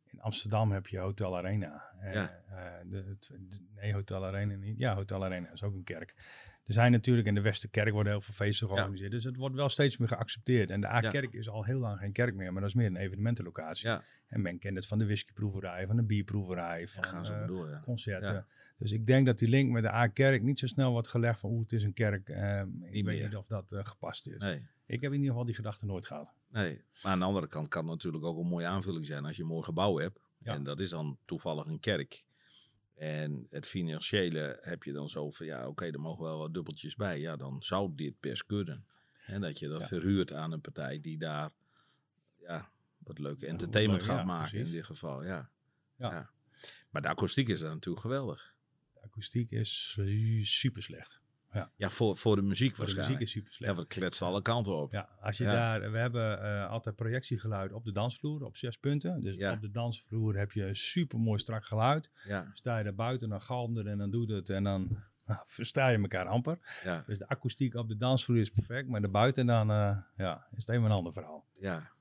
in 0.04 0.22
Amsterdam 0.22 0.72
heb 0.72 0.88
je 0.88 0.98
Hotel 0.98 1.38
Arena. 1.38 1.84
Eh, 2.00 2.14
Ja. 2.14 2.44
eh, 2.50 2.90
de- 2.90 3.18
nee, 3.76 3.94
Hotel 3.94 4.26
Arena 4.26 4.56
niet. 4.56 4.78
Ja, 4.78 4.96
Hotel 4.96 5.24
Arena 5.24 5.52
is 5.52 5.64
ook 5.64 5.74
een 5.74 5.84
kerk. 5.84 6.16
Er 6.68 6.74
zijn 6.74 6.92
natuurlijk 6.92 7.28
in 7.28 7.36
de 7.36 7.42
Westerkerk 7.42 7.92
worden 7.94 8.12
heel 8.12 8.22
veel 8.22 8.34
feesten 8.34 8.68
georganiseerd. 8.68 9.12
Dus 9.12 9.24
het 9.24 9.36
wordt 9.36 9.56
wel 9.56 9.70
steeds 9.70 9.98
meer 9.98 10.08
geaccepteerd. 10.08 10.70
En 10.70 10.82
de 10.82 10.88
A-kerk 10.88 11.34
is 11.34 11.50
al 11.50 11.64
heel 11.64 11.80
lang 11.80 12.00
geen 12.00 12.12
kerk 12.12 12.36
meer, 12.36 12.52
maar 12.52 12.62
dat 12.62 12.70
is 12.70 12.76
meer 12.76 12.86
een 12.86 12.96
evenementenlocatie. 12.96 13.88
ja, 13.88 14.02
En 14.28 14.42
men 14.42 14.60
kent 14.60 14.76
het 14.76 14.88
van 14.88 14.98
de 14.98 15.06
whiskyproeverij, 15.06 15.88
van 15.88 15.96
de 15.96 16.04
bierproeverij, 16.04 16.88
van 16.88 17.04
gaan 17.06 17.40
bedoelen. 17.42 17.70
Ja. 17.70 17.80
concerten. 17.80 18.46
Dus 18.78 18.92
ik 18.92 19.06
denk 19.08 19.26
dat 19.26 19.38
die 19.40 19.48
link 19.50 19.72
met 19.72 19.84
de 19.84 19.92
A-kerk 19.92 20.42
niet 20.42 20.60
zo 20.60 20.68
snel 20.68 20.92
wordt 20.92 21.08
gelegd 21.08 21.40
van 21.40 21.50
oeh, 21.50 21.62
het 21.62 21.72
is 21.74 21.84
een 21.84 21.94
kerk. 21.94 22.30
Eh, 22.30 22.60
ik 22.60 22.66
Niet 22.68 22.92
weet 22.92 23.04
meer. 23.06 23.24
niet 23.28 23.36
of 23.36 23.48
dat 23.48 23.72
eh, 23.72 23.80
gepast 23.86 24.28
is. 24.28 24.42
Nee, 24.42 24.62
Ik 24.86 25.02
heb 25.02 25.12
in 25.12 25.18
ieder 25.18 25.30
geval 25.30 25.46
die 25.46 25.56
gedachte 25.56 25.86
nooit 25.86 26.06
gehad. 26.06 26.34
nee. 26.52 26.82
Maar 27.04 27.12
aan 27.12 27.20
de 27.20 27.26
andere 27.26 27.48
kant 27.48 27.68
kan 27.68 27.82
het 27.84 27.92
natuurlijk 27.92 28.24
ook 28.24 28.38
een 28.40 28.48
mooie 28.48 28.66
aanvulling 28.68 29.06
zijn 29.06 29.26
als 29.26 29.36
je 29.36 29.42
een 29.42 29.48
mooi 29.48 29.64
gebouw 29.64 29.98
hebt. 29.98 30.20
En 30.44 30.64
dat 30.64 30.80
is 30.80 30.90
dan 30.90 31.18
toevallig 31.26 31.66
een 31.66 31.80
kerk. 31.80 32.24
En 32.98 33.48
het 33.50 33.68
financiële 33.68 34.58
heb 34.62 34.84
je 34.84 34.92
dan 34.92 35.10
zo 35.10 35.32
van, 35.32 35.46
ja, 35.46 35.68
oké, 35.68 35.86
er 35.86 36.00
mogen 36.00 36.24
wel 36.24 36.38
wat 36.38 36.54
dubbeltjes 36.54 36.96
bij. 36.96 37.20
Ja, 37.20 37.36
dan 37.36 37.64
zou 37.64 37.92
dit 37.96 38.20
best 38.20 38.46
kunnen. 38.46 38.86
En 39.26 39.42
dat 39.42 39.60
je 39.60 39.68
dat 39.68 39.82
Ja. 39.82 39.88
verhuurt 39.88 40.34
aan 40.34 40.52
een 40.52 40.62
partij 40.62 41.02
die 41.02 41.18
daar, 41.18 41.50
ja, 42.40 42.72
wat 42.98 43.20
leuke 43.20 43.46
entertainment 43.48 44.02
leuk, 44.02 44.10
gaat 44.12 44.20
ja, 44.20 44.26
maken 44.26 44.60
in 44.60 44.72
dit 44.72 44.86
geval, 44.86 45.24
ja. 45.24 45.50
Ja. 45.96 46.12
Ja. 46.12 46.30
Maar 46.90 47.02
de 47.02 47.08
akoestiek 47.08 47.48
is 47.50 47.60
dan 47.60 47.70
natuurlijk 47.74 48.02
geweldig. 48.06 48.54
De 48.94 49.02
akoestiek 49.02 49.52
is 49.52 50.00
super 50.42 50.84
slecht. 50.84 51.22
Ja. 51.58 51.72
Ja, 51.76 51.90
voor, 51.90 52.18
voor 52.18 52.36
de 52.36 52.42
muziek 52.42 52.76
Voor 52.76 52.86
de 52.86 52.94
waarschijnlijk. 52.96 53.20
muziek 53.20 53.28
is 53.28 53.32
super 53.32 53.54
slecht. 53.54 53.72
Ja, 53.72 53.78
wat 53.78 53.88
kletst 53.88 54.22
alle 54.22 54.42
kanten 54.42 54.76
op. 54.76 54.92
Ja, 54.92 55.10
als 55.22 55.38
je 55.38 55.44
Ja. 55.44 55.52
daar, 55.52 55.92
we 55.92 55.98
hebben 55.98 56.42
eh, 56.44 56.70
altijd 56.70 56.96
projectiegeluid 56.96 57.72
op 57.74 57.86
de 57.86 57.92
dansvloer 57.92 58.44
op 58.44 58.58
zes 58.58 58.78
punten. 58.78 59.22
Dus 59.24 59.36
Ja. 59.36 59.52
op 59.54 59.62
de 59.62 59.72
dansvloer 59.72 60.38
heb 60.38 60.52
je 60.52 60.64
een 60.66 60.76
super 60.76 61.20
mooi 61.20 61.40
strak 61.40 61.66
geluid. 61.66 62.12
Ja, 62.26 62.50
Sta 62.54 62.78
je 62.78 62.84
daar 62.84 62.96
buiten, 62.96 63.30
dan 63.30 63.42
galmt 63.42 63.78
het 63.78 63.86
en 63.88 63.98
dan 63.98 64.10
doet 64.12 64.30
het 64.30 64.50
en 64.50 64.64
dan 64.64 64.88
nou, 65.28 65.40
versta 65.46 65.88
je 65.88 65.98
elkaar 65.98 66.26
amper. 66.28 66.60
ja, 66.84 67.04
Dus 67.08 67.18
de 67.18 67.28
akoestiek 67.28 67.74
op 67.76 67.88
de 67.88 67.98
dansvloer 67.98 68.38
is 68.38 68.50
perfect, 68.52 68.88
maar 68.90 69.02
daarbuiten 69.02 69.46
dan 69.46 69.72
eh, 69.72 69.98
ja, 70.18 70.48
is 70.52 70.58
het 70.58 70.68
helemaal 70.68 70.90
een 70.92 70.98
ander 70.98 71.14
verhaal. 71.14 71.46
ja. 71.60 71.92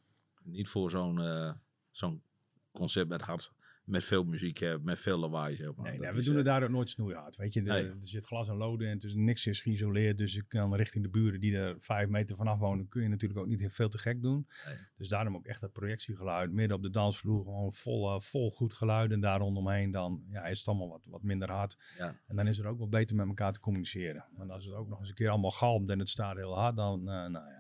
Niet 0.42 0.68
voor 0.68 0.90
zo'n 0.90 1.20
eh, 1.22 1.52
zo'n 1.90 2.22
concert 2.72 3.08
met 3.08 3.20
hard, 3.22 3.52
met 3.86 4.04
veel 4.04 4.24
muziek, 4.24 4.64
met 4.82 5.00
veel 5.00 5.18
lawaai. 5.18 5.56
Zeg 5.56 5.74
maar. 5.74 5.90
Nee, 5.90 6.12
we 6.12 6.18
is, 6.18 6.24
doen 6.24 6.30
eh, 6.32 6.36
het 6.36 6.44
daar 6.46 6.62
ook 6.62 6.68
nooit 6.70 6.90
snoeihard. 6.90 7.36
Weet 7.36 7.52
je, 7.52 7.62
de- 7.62 7.70
Nee. 7.70 7.84
er 7.84 7.96
zit 7.98 8.24
glas 8.24 8.48
en 8.48 8.56
loden 8.56 8.88
en 8.88 8.98
is 8.98 9.14
niks 9.14 9.46
is 9.46 9.60
geïsoleerd. 9.60 10.18
Dus 10.18 10.36
ik 10.36 10.44
kan 10.48 10.74
richting 10.74 11.04
de 11.04 11.10
buren 11.10 11.40
die 11.40 11.56
er 11.56 11.74
vijf 11.78 12.08
meter 12.08 12.36
vanaf 12.36 12.58
wonen, 12.58 12.88
kun 12.88 13.02
je 13.02 13.08
natuurlijk 13.08 13.40
ook 13.40 13.46
niet 13.46 13.60
heel 13.60 13.70
veel 13.70 13.88
te 13.88 13.98
gek 13.98 14.22
doen. 14.22 14.46
Nee. 14.66 14.76
Dus 14.96 15.08
daarom 15.08 15.36
ook 15.36 15.46
echt 15.46 15.60
dat 15.60 15.72
projectiegeluid. 15.72 16.52
Midden 16.52 16.76
op 16.76 16.82
de 16.82 16.90
dansvloer, 16.90 17.44
gewoon 17.44 17.72
vol, 17.72 18.14
eh, 18.14 18.20
vol 18.20 18.50
goed 18.50 18.74
geluid. 18.74 19.10
En 19.12 19.20
daar 19.20 19.38
rondomheen 19.38 19.90
dan 19.90 20.22
ja, 20.30 20.44
is 20.44 20.58
het 20.58 20.68
allemaal 20.68 20.88
wat, 20.88 21.02
wat 21.04 21.22
minder 21.22 21.50
hard. 21.50 21.76
Ja. 21.98 22.16
En 22.26 22.36
dan 22.36 22.46
is 22.46 22.56
het 22.56 22.66
ook 22.66 22.78
wel 22.78 22.88
beter 22.88 23.16
met 23.16 23.26
elkaar 23.26 23.52
te 23.52 23.60
communiceren. 23.60 24.24
En 24.38 24.50
als 24.50 24.64
het 24.64 24.74
ook 24.74 24.88
nog 24.88 24.98
eens 24.98 25.08
een 25.08 25.14
keer 25.14 25.28
allemaal 25.30 25.50
galmt 25.50 25.90
en 25.90 25.98
het 25.98 26.08
staat 26.08 26.36
heel 26.36 26.54
hard, 26.58 26.76
dan 26.76 26.98
eh, 27.00 27.06
nou 27.06 27.32
ja, 27.32 27.55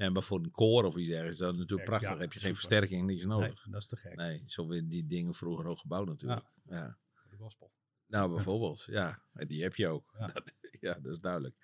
Ja, 0.00 0.10
maar 0.10 0.22
voor 0.22 0.38
een 0.38 0.50
koor 0.50 0.84
of 0.84 0.96
iets 0.96 1.08
dergelijks, 1.08 1.38
dat 1.38 1.52
is 1.52 1.58
natuurlijk 1.58 1.88
prachtig. 1.88 2.10
ja, 2.10 2.18
heb 2.18 2.32
je 2.32 2.40
geen 2.40 2.54
versterking, 2.54 3.06
niks 3.06 3.24
nee, 3.24 3.36
nodig. 3.36 3.66
dat 3.70 3.80
is 3.80 3.86
te 3.86 3.96
gek. 3.96 4.16
Nee, 4.16 4.42
zo 4.46 4.68
werden 4.68 4.88
die 4.88 5.06
dingen 5.06 5.34
vroeger 5.34 5.66
ook 5.66 5.78
gebouwd 5.78 6.06
natuurlijk. 6.06 6.46
Ja. 6.64 6.98
De 7.30 7.36
gospel. 7.36 7.72
Nou, 8.06 8.30
bijvoorbeeld. 8.34 8.86
Ja, 8.90 9.22
die 9.32 9.62
heb 9.62 9.76
je 9.76 9.88
ook. 9.88 10.14
Ja. 10.18 10.26
Dat, 10.26 10.52
ja, 10.80 10.94
dat 10.94 11.12
is 11.12 11.20
duidelijk. 11.20 11.54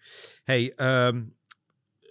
hey, 0.44 0.74
ehm, 0.74 1.24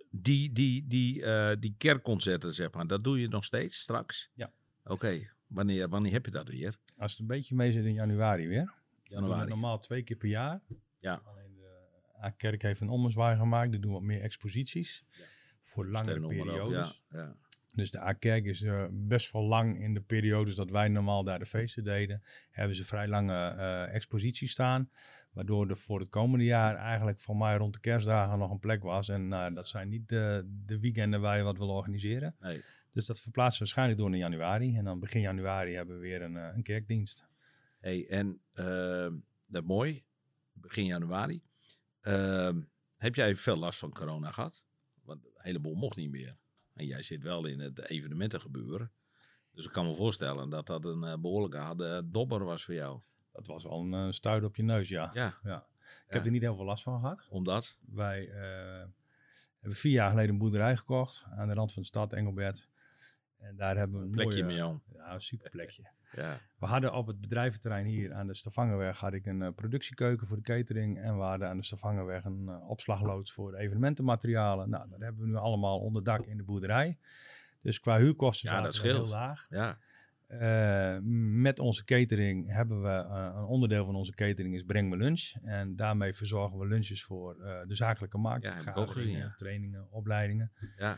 die, 0.09 0.51
die, 0.51 0.87
die, 0.87 1.23
eh, 1.23 1.55
die 1.59 1.75
kerkconcerten, 1.77 2.53
zeg 2.53 2.71
maar, 2.71 2.87
dat 2.87 3.03
doe 3.03 3.19
je 3.19 3.27
nog 3.27 3.43
steeds 3.43 3.79
straks? 3.79 4.29
Ja. 4.33 4.51
Oké, 4.83 5.29
wanneer, 5.47 5.89
wanneer 5.89 6.11
heb 6.11 6.25
je 6.25 6.31
dat 6.31 6.47
weer? 6.47 6.77
Als 6.97 7.11
het 7.11 7.21
een 7.21 7.27
beetje 7.27 7.55
mee 7.55 7.71
zit 7.71 7.85
in 7.85 7.93
januari 7.93 8.47
weer. 8.47 8.73
Januari. 9.03 9.49
normaal 9.49 9.79
twee 9.79 10.03
keer 10.03 10.17
per 10.17 10.29
jaar. 10.29 10.61
Ja. 10.99 11.21
Alleen 11.23 11.55
de 11.55 12.23
A-kerk 12.23 12.61
heeft 12.61 12.81
een 12.81 12.89
ommezwaai 12.89 13.37
gemaakt. 13.37 13.71
Die 13.71 13.79
doen 13.79 13.91
wat 13.91 14.01
meer 14.01 14.21
exposities. 14.21 15.03
Voor 15.65 15.87
langere 15.87 16.23
op, 16.23 16.29
periodes. 16.29 17.03
Ja, 17.09 17.19
ja. 17.19 17.35
Dus 17.75 17.91
de 17.91 18.01
A-kerk 18.01 18.45
is 18.45 18.61
eh, 18.61 18.85
best 18.91 19.31
wel 19.31 19.43
lang 19.43 19.79
in 19.81 19.93
de 19.93 20.01
periodes 20.01 20.55
dat 20.55 20.69
wij 20.69 20.87
normaal 20.87 21.23
daar 21.23 21.39
de 21.39 21.45
feesten 21.45 21.83
deden. 21.83 22.23
Hebben 22.51 22.75
ze 22.75 22.85
vrij 22.85 23.07
lange 23.07 23.47
eh, 23.47 23.93
exposities 23.93 24.51
staan. 24.51 24.89
Waardoor 25.31 25.69
er 25.69 25.77
voor 25.77 25.99
het 25.99 26.09
komende 26.09 26.45
jaar 26.45 26.75
eigenlijk 26.75 27.19
voor 27.19 27.37
mij 27.37 27.57
rond 27.57 27.73
de 27.73 27.79
kerstdagen 27.79 28.39
nog 28.39 28.51
een 28.51 28.59
plek 28.59 28.83
was. 28.83 29.09
En 29.09 29.33
eh, 29.33 29.53
dat 29.53 29.67
zijn 29.67 29.89
niet 29.89 30.09
de, 30.09 30.43
de 30.65 30.79
weekenden 30.79 31.21
waar 31.21 31.37
je 31.37 31.43
wat 31.43 31.57
wil 31.57 31.69
organiseren. 31.69 32.35
Nee. 32.39 32.61
Dus 32.91 33.05
dat 33.05 33.19
verplaatsen 33.19 33.59
we 33.59 33.65
waarschijnlijk 33.65 33.99
door 33.99 34.09
naar 34.09 34.19
januari. 34.19 34.77
En 34.77 34.83
dan 34.83 34.99
begin 34.99 35.21
januari 35.21 35.73
hebben 35.73 35.95
we 35.95 36.01
weer 36.01 36.21
een, 36.21 36.35
een 36.35 36.63
kerkdienst. 36.63 37.25
Hey, 37.79 38.07
en 38.09 38.39
ehm, 38.53 39.13
dat 39.45 39.63
mooi, 39.63 40.03
begin 40.53 40.85
januari. 40.85 41.41
Ehm, 42.01 42.61
heb 42.97 43.15
jij 43.15 43.35
veel 43.35 43.57
last 43.57 43.79
van 43.79 43.91
corona 43.91 44.31
gehad? 44.31 44.65
Want 45.05 45.25
een 45.25 45.31
heleboel 45.35 45.75
mocht 45.75 45.97
niet 45.97 46.11
meer. 46.11 46.37
En 46.73 46.85
jij 46.85 47.01
zit 47.01 47.23
wel 47.23 47.45
in 47.45 47.59
het 47.59 47.89
evenementengebeuren. 47.89 48.91
Dus 49.51 49.65
ik 49.65 49.71
kan 49.71 49.85
me 49.85 49.95
voorstellen 49.95 50.49
dat 50.49 50.67
dat 50.67 50.85
een 50.85 51.03
eh, 51.03 51.17
behoorlijke 51.17 51.57
harde 51.57 52.01
dobber 52.05 52.43
was 52.43 52.65
voor 52.65 52.73
jou. 52.73 53.01
Dat 53.31 53.47
was 53.47 53.63
wel 53.63 53.79
een 53.79 53.93
eh, 53.93 54.11
stuit 54.11 54.43
op 54.43 54.55
je 54.55 54.63
neus, 54.63 54.89
ja. 54.89 55.11
Ja, 55.13 55.37
ja. 55.43 55.67
Ik 56.07 56.13
heb 56.13 56.25
er 56.25 56.31
niet 56.31 56.41
heel 56.41 56.55
veel 56.55 56.65
last 56.65 56.83
van 56.83 56.99
gehad. 56.99 57.27
omdat? 57.29 57.77
Wij 57.85 58.29
eh, 58.29 58.87
hebben 59.59 59.79
vier 59.79 59.91
jaar 59.91 60.09
geleden 60.09 60.29
een 60.29 60.37
boerderij 60.37 60.77
gekocht 60.77 61.25
aan 61.29 61.47
de 61.47 61.53
rand 61.53 61.73
van 61.73 61.81
de 61.81 61.87
stad 61.87 62.13
Engelbert. 62.13 62.69
En 63.37 63.55
daar 63.55 63.77
hebben 63.77 63.99
we 63.99 64.05
een 64.05 64.11
Plekje 64.11 64.43
mooie, 64.43 64.63
mee. 64.63 64.79
Ja, 64.93 65.13
een 65.13 65.21
super 65.21 65.49
plekje. 65.49 65.83
Ja, 66.15 66.39
We 66.59 66.65
hadden 66.65 66.93
op 66.93 67.07
het 67.07 67.21
bedrijventerrein 67.21 67.85
hier 67.85 68.13
aan 68.13 68.27
de 68.27 68.33
Stavangenweg 68.33 68.99
had 68.99 69.13
ik 69.13 69.25
een 69.25 69.41
eh, 69.41 69.49
productiekeuken 69.55 70.27
voor 70.27 70.37
de 70.37 70.43
catering. 70.43 70.99
En 70.99 71.17
we 71.17 71.23
hadden 71.23 71.47
aan 71.47 71.57
de 71.57 71.63
Stavangenweg 71.63 72.23
een 72.23 72.47
eh, 72.47 72.69
opslagloods 72.69 73.31
voor 73.33 73.55
evenementenmaterialen. 73.55 74.69
Nou, 74.69 74.89
dat 74.89 74.99
hebben 74.99 75.21
we 75.21 75.27
nu 75.27 75.35
allemaal 75.35 75.79
onder 75.79 76.03
dak 76.03 76.25
in 76.25 76.37
de 76.37 76.43
boerderij. 76.43 76.97
Dus 77.61 77.79
qua 77.79 77.97
huurkosten 77.97 78.51
Ja, 78.51 78.61
dat 78.61 78.77
heel 78.77 79.07
laag. 79.07 79.45
ja, 79.49 79.77
Eh, 80.27 80.97
met 81.41 81.59
onze 81.59 81.83
catering 81.83 82.51
hebben 82.51 82.81
we 82.81 82.89
een 82.89 83.45
onderdeel 83.45 83.85
van 83.85 83.95
onze 83.95 84.13
catering 84.13 84.55
is 84.55 84.63
Breng 84.63 84.89
me 84.89 84.97
lunch. 84.97 85.33
En 85.43 85.75
daarmee 85.75 86.13
verzorgen 86.13 86.59
we 86.59 86.67
lunches 86.67 87.03
voor 87.03 87.35
de 87.67 87.75
zakelijke 87.75 88.17
markt. 88.17 88.43
Ja. 88.43 89.33
trainingen, 89.35 89.91
opleidingen. 89.91 90.51
ja, 90.77 90.97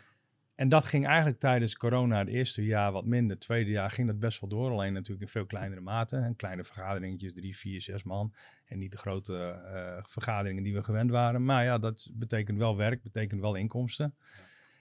En 0.58 0.70
dat 0.70 0.86
ging 0.86 1.06
eigenlijk 1.06 1.40
tijdens 1.40 1.76
corona 1.76 2.20
het 2.20 2.28
eerste 2.28 2.66
jaar 2.66 2.92
wat 2.92 3.06
minder. 3.06 3.36
Het 3.36 3.46
tweede 3.46 3.72
jaar 3.72 3.90
ging 3.92 4.08
dat 4.08 4.20
best 4.20 4.40
wel 4.42 4.50
door. 4.50 4.72
Alleen 4.72 4.94
natuurlijk 4.94 5.22
in 5.22 5.28
veel 5.28 5.46
kleinere 5.46 5.82
mate. 5.82 6.16
En 6.18 6.36
kleine 6.36 6.64
vergaderingetjes, 6.64 7.34
drie, 7.34 7.58
vier, 7.58 7.82
zes 7.82 8.04
man. 8.04 8.34
En 8.66 8.78
niet 8.80 8.92
de 8.92 8.98
grote 8.98 9.36
eh, 9.38 10.04
vergaderingen 10.04 10.64
die 10.64 10.74
we 10.74 10.84
gewend 10.84 11.12
waren. 11.12 11.46
Maar 11.46 11.64
ja, 11.64 11.78
dat 11.78 12.10
betekent 12.14 12.58
wel 12.58 12.78
werk, 12.78 13.04
betekent 13.04 13.42
wel 13.42 13.56
inkomsten. 13.56 14.16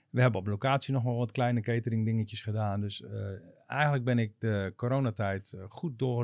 We 0.09 0.21
hebben 0.21 0.39
op 0.39 0.47
locatie 0.47 0.93
nog 0.93 1.03
wel 1.03 1.17
wat 1.17 1.31
kleine 1.31 1.61
catering 1.61 2.05
dingetjes 2.05 2.41
gedaan. 2.41 2.81
Dus 2.81 3.01
eh, 3.01 3.11
eigenlijk 3.67 4.03
ben 4.03 4.19
ik 4.19 4.33
de 4.39 4.73
coronatijd 4.75 5.53
eh, 5.53 5.63
goed 5.67 5.99
door, 5.99 6.23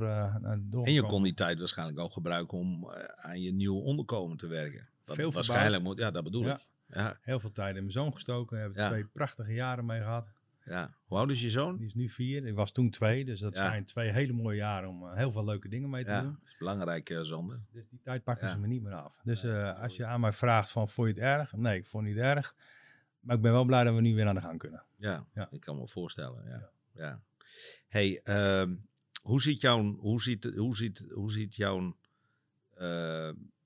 door 0.59 0.85
en 0.85 0.93
je 0.93 1.05
kon 1.05 1.23
die 1.23 1.33
tijd 1.33 1.59
waarschijnlijk 1.59 1.99
ook 1.99 2.13
gebruiken 2.13 2.57
om 2.57 2.89
aan 3.15 3.41
je 3.41 3.53
nieuwe 3.53 3.81
onderkomen 3.81 4.37
te 4.37 4.47
werken. 4.47 4.87
Dat 5.05 5.15
Veel 5.15 5.31
waarschijnlijk 5.31 5.83
moet, 5.83 5.97
ja, 5.97 6.11
dat 6.11 6.23
bedoel 6.23 6.43
Ja. 6.43 6.53
ik. 6.55 6.71
Ja, 6.93 7.17
Heel 7.21 7.39
veel 7.39 7.51
tijd 7.51 7.75
in 7.75 7.81
mijn 7.81 7.91
zoon 7.93 8.13
gestoken. 8.13 8.59
Hebben 8.59 8.81
Ja. 8.81 8.87
twee 8.89 9.05
prachtige 9.05 9.53
jaren 9.53 9.85
mee 9.85 9.99
gehad. 10.01 10.31
ja. 10.65 10.89
Hoe 11.05 11.17
oud 11.17 11.29
is 11.29 11.41
je 11.41 11.49
zoon? 11.49 11.77
Die 11.77 11.85
is 11.85 11.93
nu 11.93 12.09
vier. 12.09 12.45
Ik 12.45 12.55
was 12.55 12.71
toen 12.71 12.89
twee. 12.89 13.25
Dus 13.25 13.39
dat 13.39 13.55
Ja. 13.55 13.59
zijn 13.69 13.85
twee 13.85 14.11
hele 14.11 14.33
mooie 14.33 14.57
jaren 14.57 14.89
om 14.89 15.07
eh, 15.07 15.15
heel 15.15 15.31
veel 15.31 15.45
leuke 15.45 15.67
dingen 15.69 15.89
mee 15.89 16.03
te 16.03 16.11
Ja, 16.11 16.21
doen. 16.21 16.31
dat 16.39 16.49
is 16.49 16.57
belangrijk, 16.57 17.19
Sander. 17.21 17.59
Dus 17.71 17.87
die 17.89 17.99
tijd 18.03 18.23
pakken 18.23 18.49
ze 18.49 18.59
me 18.59 18.67
niet 18.67 18.81
meer 18.81 18.93
af. 18.93 19.19
Dus 19.23 19.43
eh, 19.43 19.79
als 19.81 19.95
je 19.97 20.05
aan 20.05 20.19
mij 20.19 20.31
vraagt 20.31 20.71
van, 20.71 20.89
vond 20.89 21.07
je 21.07 21.13
het 21.13 21.23
erg? 21.23 21.53
Nee, 21.55 21.77
ik 21.77 21.85
vond 21.85 22.05
het 22.05 22.13
niet 22.15 22.23
erg. 22.23 22.55
Maar 23.19 23.35
ik 23.35 23.41
ben 23.41 23.51
wel 23.51 23.63
blij 23.65 23.83
dat 23.83 23.95
we 23.95 24.01
nu 24.01 24.15
weer 24.15 24.27
aan 24.27 24.35
de 24.35 24.41
gang 24.41 24.59
kunnen. 24.59 24.83
Ja, 24.97 25.25
ik 25.51 25.61
kan 25.61 25.77
me 25.77 25.87
voorstellen. 25.87 26.69
Ja. 26.95 27.21
Hey, 27.87 28.21
ehm, 28.23 28.75
hoe 29.21 29.41
ziet 29.41 29.61
jouw, 29.61 29.95
hoe 29.95 30.21
ziet, 30.21 30.43
hoe 30.55 30.75
ziet, 30.75 31.05
hoe 31.13 31.31
ziet 31.31 31.55
jouw, 31.55 31.95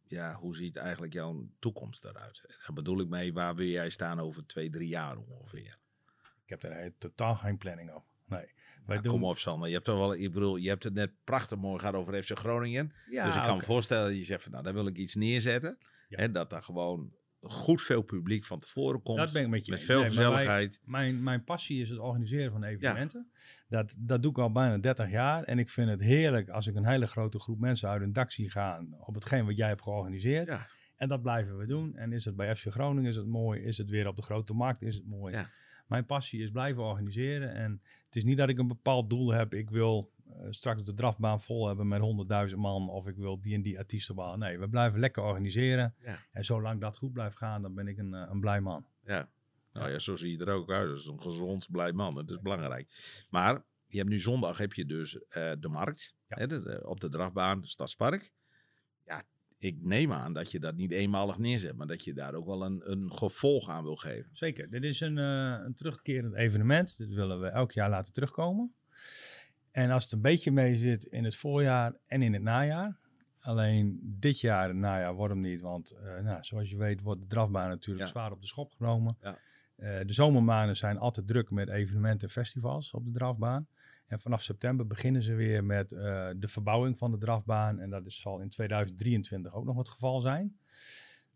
ja, 0.09 0.33
hoe 0.35 0.55
ziet 0.55 0.75
eigenlijk 0.75 1.13
jouw 1.13 1.49
toekomst 1.59 2.05
eruit? 2.05 2.41
Daar 2.47 2.73
bedoel 2.73 2.99
ik 2.99 3.07
mee, 3.07 3.33
waar 3.33 3.55
wil 3.55 3.65
jij 3.67 3.89
staan 3.89 4.19
over 4.19 4.45
twee, 4.45 4.69
drie 4.69 4.87
jaar 4.87 5.17
ongeveer? 5.17 5.77
Ik 6.43 6.49
heb 6.49 6.63
er 6.63 6.73
he- 6.73 6.91
totaal 6.97 7.35
geen 7.35 7.57
planning 7.57 7.93
op. 7.93 8.03
Nee. 8.25 8.51
Wij 8.85 8.95
Ja, 8.95 9.01
doen... 9.01 9.11
Kom 9.11 9.23
op, 9.23 9.37
Sander. 9.37 9.67
Je 9.67 9.73
hebt 9.73 9.85
toch 9.85 9.97
wel, 9.97 10.13
ik 10.13 10.33
bedoel, 10.33 10.55
je 10.55 10.69
hebt 10.69 10.83
het 10.83 10.93
net 10.93 11.11
prachtig 11.23 11.57
mooi 11.57 11.79
gehad 11.79 11.95
over 11.95 12.23
FC 12.23 12.37
Groningen. 12.37 12.91
Ja, 13.09 13.25
dus 13.25 13.35
ik 13.35 13.41
kan 13.41 13.57
me 13.57 13.63
voorstellen 13.63 14.07
dat 14.07 14.17
je 14.17 14.23
zegt 14.23 14.43
van, 14.43 14.51
nou, 14.51 14.63
daar 14.63 14.73
wil 14.73 14.87
ik 14.87 14.97
iets 14.97 15.15
neerzetten. 15.15 15.77
Ja. 16.09 16.17
En 16.17 16.31
dat 16.31 16.49
daar 16.49 16.63
gewoon 16.63 17.13
goed 17.49 17.81
veel 17.81 18.01
publiek 18.01 18.45
van 18.45 18.59
tevoren 18.59 19.01
komt. 19.01 19.17
Dat 19.17 19.31
ben 19.31 19.43
ik 19.43 19.49
met 19.49 19.65
je 19.65 19.71
Met 19.71 19.79
eens. 19.79 19.89
veel 19.89 20.01
Nee, 20.01 20.07
maar 20.09 20.17
wij- 20.17 20.25
gezelligheid. 20.25 20.79
Mijn, 20.85 21.23
mijn 21.23 21.43
passie 21.43 21.81
is 21.81 21.89
het 21.89 21.99
organiseren 21.99 22.51
van 22.51 22.63
evenementen. 22.63 23.31
Dat, 23.69 23.95
dat 23.97 24.21
doe 24.21 24.31
ik 24.31 24.37
al 24.37 24.51
bijna 24.51 24.77
30 24.77 25.09
jaar. 25.11 25.43
En 25.43 25.59
ik 25.59 25.69
vind 25.69 25.89
het 25.89 26.01
heerlijk 26.01 26.49
als 26.49 26.67
ik 26.67 26.75
een 26.75 26.85
hele 26.87 27.07
grote 27.07 27.39
groep 27.39 27.59
mensen 27.59 27.89
uit 27.89 28.01
een 28.01 28.13
dak 28.13 28.31
zie 28.31 28.51
gaan 28.51 28.95
op 28.99 29.13
hetgeen 29.15 29.45
wat 29.45 29.57
jij 29.57 29.67
hebt 29.67 29.81
georganiseerd. 29.81 30.47
Ja. 30.47 30.67
En 30.95 31.07
dat 31.07 31.21
blijven 31.21 31.57
we 31.57 31.65
doen. 31.65 31.95
En 31.95 32.11
is 32.11 32.25
het 32.25 32.35
bij 32.35 32.55
FC 32.55 32.65
Groningen 32.71 33.09
is 33.09 33.15
het 33.15 33.27
mooi. 33.27 33.61
Is 33.61 33.77
het 33.77 33.89
weer 33.89 34.07
op 34.07 34.15
de 34.15 34.21
grote 34.21 34.53
markt 34.53 34.81
is 34.81 34.95
het 34.95 35.07
mooi. 35.07 35.33
Ja. 35.33 35.49
Mijn 35.87 36.05
passie 36.05 36.41
is 36.43 36.49
blijven 36.51 36.83
organiseren. 36.83 37.53
En 37.53 37.81
het 38.05 38.15
is 38.15 38.23
niet 38.23 38.37
dat 38.37 38.49
ik 38.49 38.57
een 38.59 38.67
bepaald 38.67 39.09
doel 39.09 39.31
heb. 39.33 39.53
Ik 39.53 39.69
wil 39.69 40.11
straks 40.49 40.83
de 40.83 40.93
drafbaan 40.93 41.41
vol 41.41 41.67
hebben 41.67 41.87
met 41.87 42.01
100.000 42.49 42.55
man. 42.55 42.89
Of 42.89 43.07
ik 43.07 43.15
wil 43.15 43.41
die 43.41 43.55
en 43.55 43.61
die 43.61 43.77
artiestenbaan. 43.77 44.39
Nee, 44.39 44.59
we 44.59 44.69
blijven 44.69 44.99
lekker 44.99 45.23
organiseren. 45.23 45.95
Ja. 45.99 46.17
En 46.31 46.45
zolang 46.45 46.81
dat 46.81 46.97
goed 46.97 47.13
blijft 47.13 47.37
gaan, 47.37 47.61
dan 47.61 47.73
ben 47.73 47.87
ik 47.87 47.97
een, 47.97 48.13
eh, 48.13 48.27
een 48.29 48.39
blij 48.39 48.61
man. 48.61 48.85
Ja. 49.05 49.29
Nou 49.73 49.91
ja, 49.91 49.99
zo 49.99 50.15
zie 50.15 50.31
je 50.37 50.45
er 50.45 50.53
ook 50.53 50.71
uit. 50.71 50.89
Dat 50.89 50.97
is 50.97 51.05
een 51.05 51.21
gezond, 51.21 51.67
blij 51.71 51.91
man. 51.91 52.13
Dat 52.15 52.29
is 52.29 52.39
belangrijk. 52.41 52.87
Maar 53.29 53.63
je 53.87 53.97
hebt 53.97 54.09
nu 54.09 54.19
zondag 54.19 54.57
heb 54.57 54.73
je 54.73 54.85
dus 54.85 55.19
eh, 55.29 55.51
de 55.59 55.67
markt. 55.67 56.15
Ja. 56.27 56.37
Hè, 56.37 56.47
de- 56.47 56.61
de- 56.61 56.87
op 56.89 56.99
de 56.99 57.09
drafbaan, 57.09 57.65
Stadspark. 57.67 58.31
Ja, 59.05 59.23
ik 59.57 59.77
neem 59.81 60.11
aan 60.13 60.33
dat 60.33 60.51
je 60.51 60.59
dat 60.59 60.75
niet 60.75 60.91
eenmalig 60.91 61.37
neerzet. 61.37 61.75
Maar 61.75 61.87
dat 61.87 62.03
je 62.03 62.13
daar 62.13 62.33
ook 62.33 62.45
wel 62.45 62.65
een, 62.65 62.91
een 62.91 63.11
gevolg 63.17 63.69
aan 63.69 63.83
wil 63.83 63.95
geven. 63.95 64.29
Zeker. 64.33 64.69
Dit 64.69 64.83
is 64.83 64.99
een, 64.99 65.17
eh, 65.17 65.57
een 65.65 65.73
terugkerend 65.75 66.35
evenement. 66.35 66.97
Dit 66.97 67.09
willen 67.13 67.41
we 67.41 67.47
elk 67.47 67.71
jaar 67.71 67.89
laten 67.89 68.13
terugkomen. 68.13 68.73
En 69.77 69.91
als 69.91 70.03
het 70.03 70.11
een 70.11 70.21
beetje 70.21 70.51
mee 70.51 70.77
zit 70.77 71.03
in 71.03 71.23
het 71.23 71.35
voorjaar 71.35 71.95
en 72.07 72.21
in 72.21 72.33
het 72.33 72.41
najaar. 72.41 72.97
Alleen 73.39 73.99
dit 74.03 74.39
jaar, 74.39 74.67
het 74.67 74.77
najaar, 74.77 75.13
wordt 75.13 75.33
hem 75.33 75.41
niet. 75.43 75.61
Want 75.61 75.91
eh, 75.91 76.19
nou, 76.19 76.43
zoals 76.43 76.69
je 76.69 76.77
weet 76.77 77.01
wordt 77.01 77.21
de 77.21 77.27
drafbaan 77.27 77.69
natuurlijk 77.69 78.05
Ja. 78.05 78.11
zwaar 78.11 78.31
op 78.31 78.41
de 78.41 78.47
schop 78.47 78.71
genomen. 78.71 79.17
Ja. 79.21 79.37
Eh, 79.75 80.05
de 80.05 80.13
zomermaanden 80.13 80.77
zijn 80.77 80.97
altijd 80.97 81.27
druk 81.27 81.51
met 81.51 81.69
evenementen 81.69 82.27
en 82.27 82.33
festivals 82.33 82.93
op 82.93 83.05
de 83.05 83.11
drafbaan. 83.11 83.67
En 84.07 84.19
vanaf 84.19 84.41
september 84.41 84.87
beginnen 84.87 85.21
ze 85.23 85.33
weer 85.33 85.63
met 85.63 85.91
eh, 85.91 86.29
de 86.35 86.47
verbouwing 86.47 86.97
van 86.97 87.11
de 87.11 87.17
drafbaan. 87.17 87.79
En 87.79 87.89
dat 87.89 88.05
is, 88.05 88.19
zal 88.21 88.39
in 88.39 88.49
2023 88.49 89.53
ook 89.53 89.65
nog 89.65 89.77
het 89.77 89.89
geval 89.89 90.21
zijn. 90.21 90.57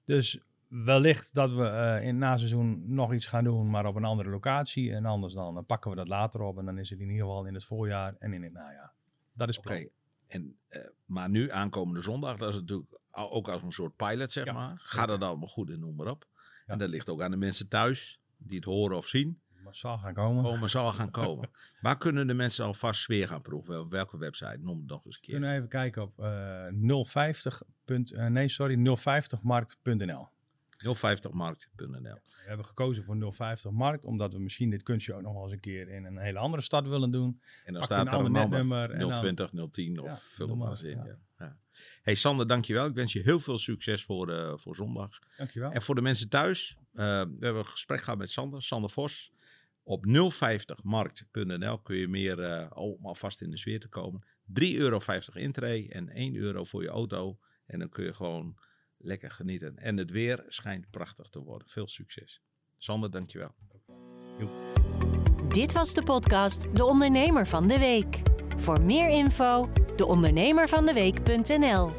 Dus 0.03 0.39
wellicht 0.71 1.33
dat 1.33 1.51
we 1.51 1.65
eh, 1.65 2.01
in 2.01 2.07
het 2.07 2.17
naseizoen 2.17 2.83
nog 2.93 3.13
iets 3.13 3.27
gaan 3.27 3.43
doen, 3.43 3.69
maar 3.69 3.85
op 3.85 3.95
een 3.95 4.03
andere 4.05 4.29
locatie. 4.29 4.93
En 4.93 5.05
anders 5.05 5.33
dan 5.33 5.57
eh, 5.57 5.63
pakken 5.65 5.89
we 5.89 5.97
dat 5.97 6.07
later 6.07 6.41
op. 6.41 6.57
En 6.57 6.65
dan 6.65 6.77
is 6.77 6.89
het 6.89 6.99
in 6.99 7.09
ieder 7.09 7.25
geval 7.25 7.45
in 7.45 7.53
het 7.53 7.65
voorjaar 7.65 8.15
en 8.19 8.33
in 8.33 8.43
het 8.43 8.53
najaar. 8.53 8.93
Dat 9.33 9.49
is 9.49 9.57
Oké. 9.57 9.67
plan. 9.67 9.89
En, 10.27 10.55
eh, 10.67 10.81
maar 11.05 11.29
nu, 11.29 11.51
aankomende 11.51 12.01
zondag, 12.01 12.37
dat 12.37 12.53
is 12.53 12.59
natuurlijk 12.59 12.99
ook 13.11 13.49
als 13.49 13.61
een 13.61 13.71
soort 13.71 13.95
pilot, 13.95 14.31
zeg 14.31 14.45
Ja, 14.45 14.53
maar. 14.53 14.75
Gaat 14.77 15.07
dat 15.07 15.21
allemaal 15.21 15.47
goed 15.47 15.69
en 15.69 15.79
noem 15.79 15.95
maar 15.95 16.07
op. 16.07 16.27
Ja. 16.65 16.73
En 16.73 16.79
dat 16.79 16.89
ligt 16.89 17.09
ook 17.09 17.21
aan 17.21 17.31
de 17.31 17.37
mensen 17.37 17.67
thuis, 17.67 18.19
die 18.37 18.55
het 18.55 18.65
horen 18.65 18.97
of 18.97 19.07
zien. 19.07 19.41
Massaal 19.63 19.97
gaan 19.97 20.13
komen. 20.13 20.43
Komen 20.43 20.69
zal 20.69 20.91
gaan 20.91 21.11
komen. 21.11 21.49
Waar 21.81 21.97
kunnen 21.97 22.27
de 22.27 22.33
mensen 22.33 22.65
alvast 22.65 23.01
sfeer 23.01 23.27
gaan 23.27 23.41
proeven? 23.41 23.79
Op 23.79 23.91
welke 23.91 24.17
website? 24.17 24.57
Noem 24.59 24.77
het 24.77 24.87
nog 24.87 25.05
eens 25.05 25.15
een 25.15 25.21
keer. 25.21 25.33
kunnen 25.33 25.55
even 25.55 25.67
kijken 25.67 26.01
op 26.01 26.19
eh 26.19 26.65
050. 27.05 27.61
punt- 27.85 28.11
eh, 28.11 28.25
nee, 28.25 28.47
sorry, 28.47 28.75
050markt.nl. 28.75 30.27
050markt.nl. 30.85 32.13
We 32.43 32.47
hebben 32.47 32.65
gekozen 32.65 33.03
voor 33.03 33.31
050 33.33 33.71
Markt, 33.71 34.05
omdat 34.05 34.33
we 34.33 34.39
misschien 34.39 34.69
dit 34.69 34.83
kunstje 34.83 35.13
ook 35.13 35.21
nog 35.21 35.33
wel 35.33 35.43
eens 35.43 35.51
een 35.51 35.59
keer 35.59 35.87
in 35.89 36.05
een 36.05 36.17
hele 36.17 36.39
andere 36.39 36.63
stad 36.63 36.87
willen 36.87 37.11
doen. 37.11 37.41
En 37.65 37.73
dan 37.73 37.83
staat 37.83 38.07
er 38.07 38.13
een 38.13 38.31
netnummer 38.31 38.91
en 38.91 38.99
dan- 38.99 39.13
020, 39.13 39.49
010 39.71 39.99
of 39.99 40.07
Ja, 40.07 40.17
vul 40.17 40.47
het 40.49 40.57
maar 40.57 40.69
eens 40.71 40.83
in. 40.83 41.17
ja. 41.37 41.57
Hey 42.01 42.15
Sander, 42.15 42.47
dankjewel. 42.47 42.85
Ik 42.85 42.93
wens 42.93 43.13
je 43.13 43.21
heel 43.21 43.39
veel 43.39 43.57
succes 43.57 44.03
voor, 44.03 44.29
eh, 44.33 44.53
voor 44.57 44.75
zondag. 44.75 45.19
Dankjewel. 45.37 45.71
En 45.71 45.81
voor 45.81 45.95
de 45.95 46.01
mensen 46.01 46.29
thuis, 46.29 46.77
eh, 46.93 47.05
we 47.05 47.37
hebben 47.39 47.55
een 47.57 47.65
gesprek 47.65 48.03
gehad 48.03 48.19
met 48.19 48.29
Sander, 48.29 48.63
Sander 48.63 48.89
Vos. 48.89 49.31
Op 49.83 50.05
050markt.nl 50.05 51.79
kun 51.79 51.95
je 51.97 52.07
meer 52.07 52.67
al, 52.67 52.91
om 52.91 53.05
alvast 53.05 53.41
in 53.41 53.49
de 53.49 53.57
sfeer 53.57 53.79
te 53.79 53.87
komen. 53.87 54.23
3,50 54.45 54.75
euro 54.77 54.99
intree 55.33 55.89
en 55.89 56.09
1 56.17 56.35
euro 56.35 56.63
voor 56.63 56.81
je 56.81 56.89
auto. 56.89 57.37
En 57.65 57.79
dan 57.79 57.89
kun 57.89 58.03
je 58.03 58.13
gewoon 58.13 58.57
lekker 59.03 59.31
genieten. 59.31 59.77
En 59.77 59.97
het 59.97 60.11
weer 60.11 60.43
schijnt 60.47 60.89
prachtig 60.89 61.29
te 61.29 61.39
worden. 61.39 61.67
Veel 61.67 61.87
succes. 61.87 62.41
Sander, 62.77 63.11
dankjewel. 63.11 63.55
Jo. 64.39 64.49
Dit 65.47 65.73
was 65.73 65.93
de 65.93 66.03
podcast 66.03 66.75
De 66.75 66.85
Ondernemer 66.85 67.47
van 67.47 67.67
de 67.67 67.79
Week. 67.79 68.21
Voor 68.57 68.81
meer 68.81 69.09
info, 69.09 69.69
deondernemervandeweek.nl 69.95 71.91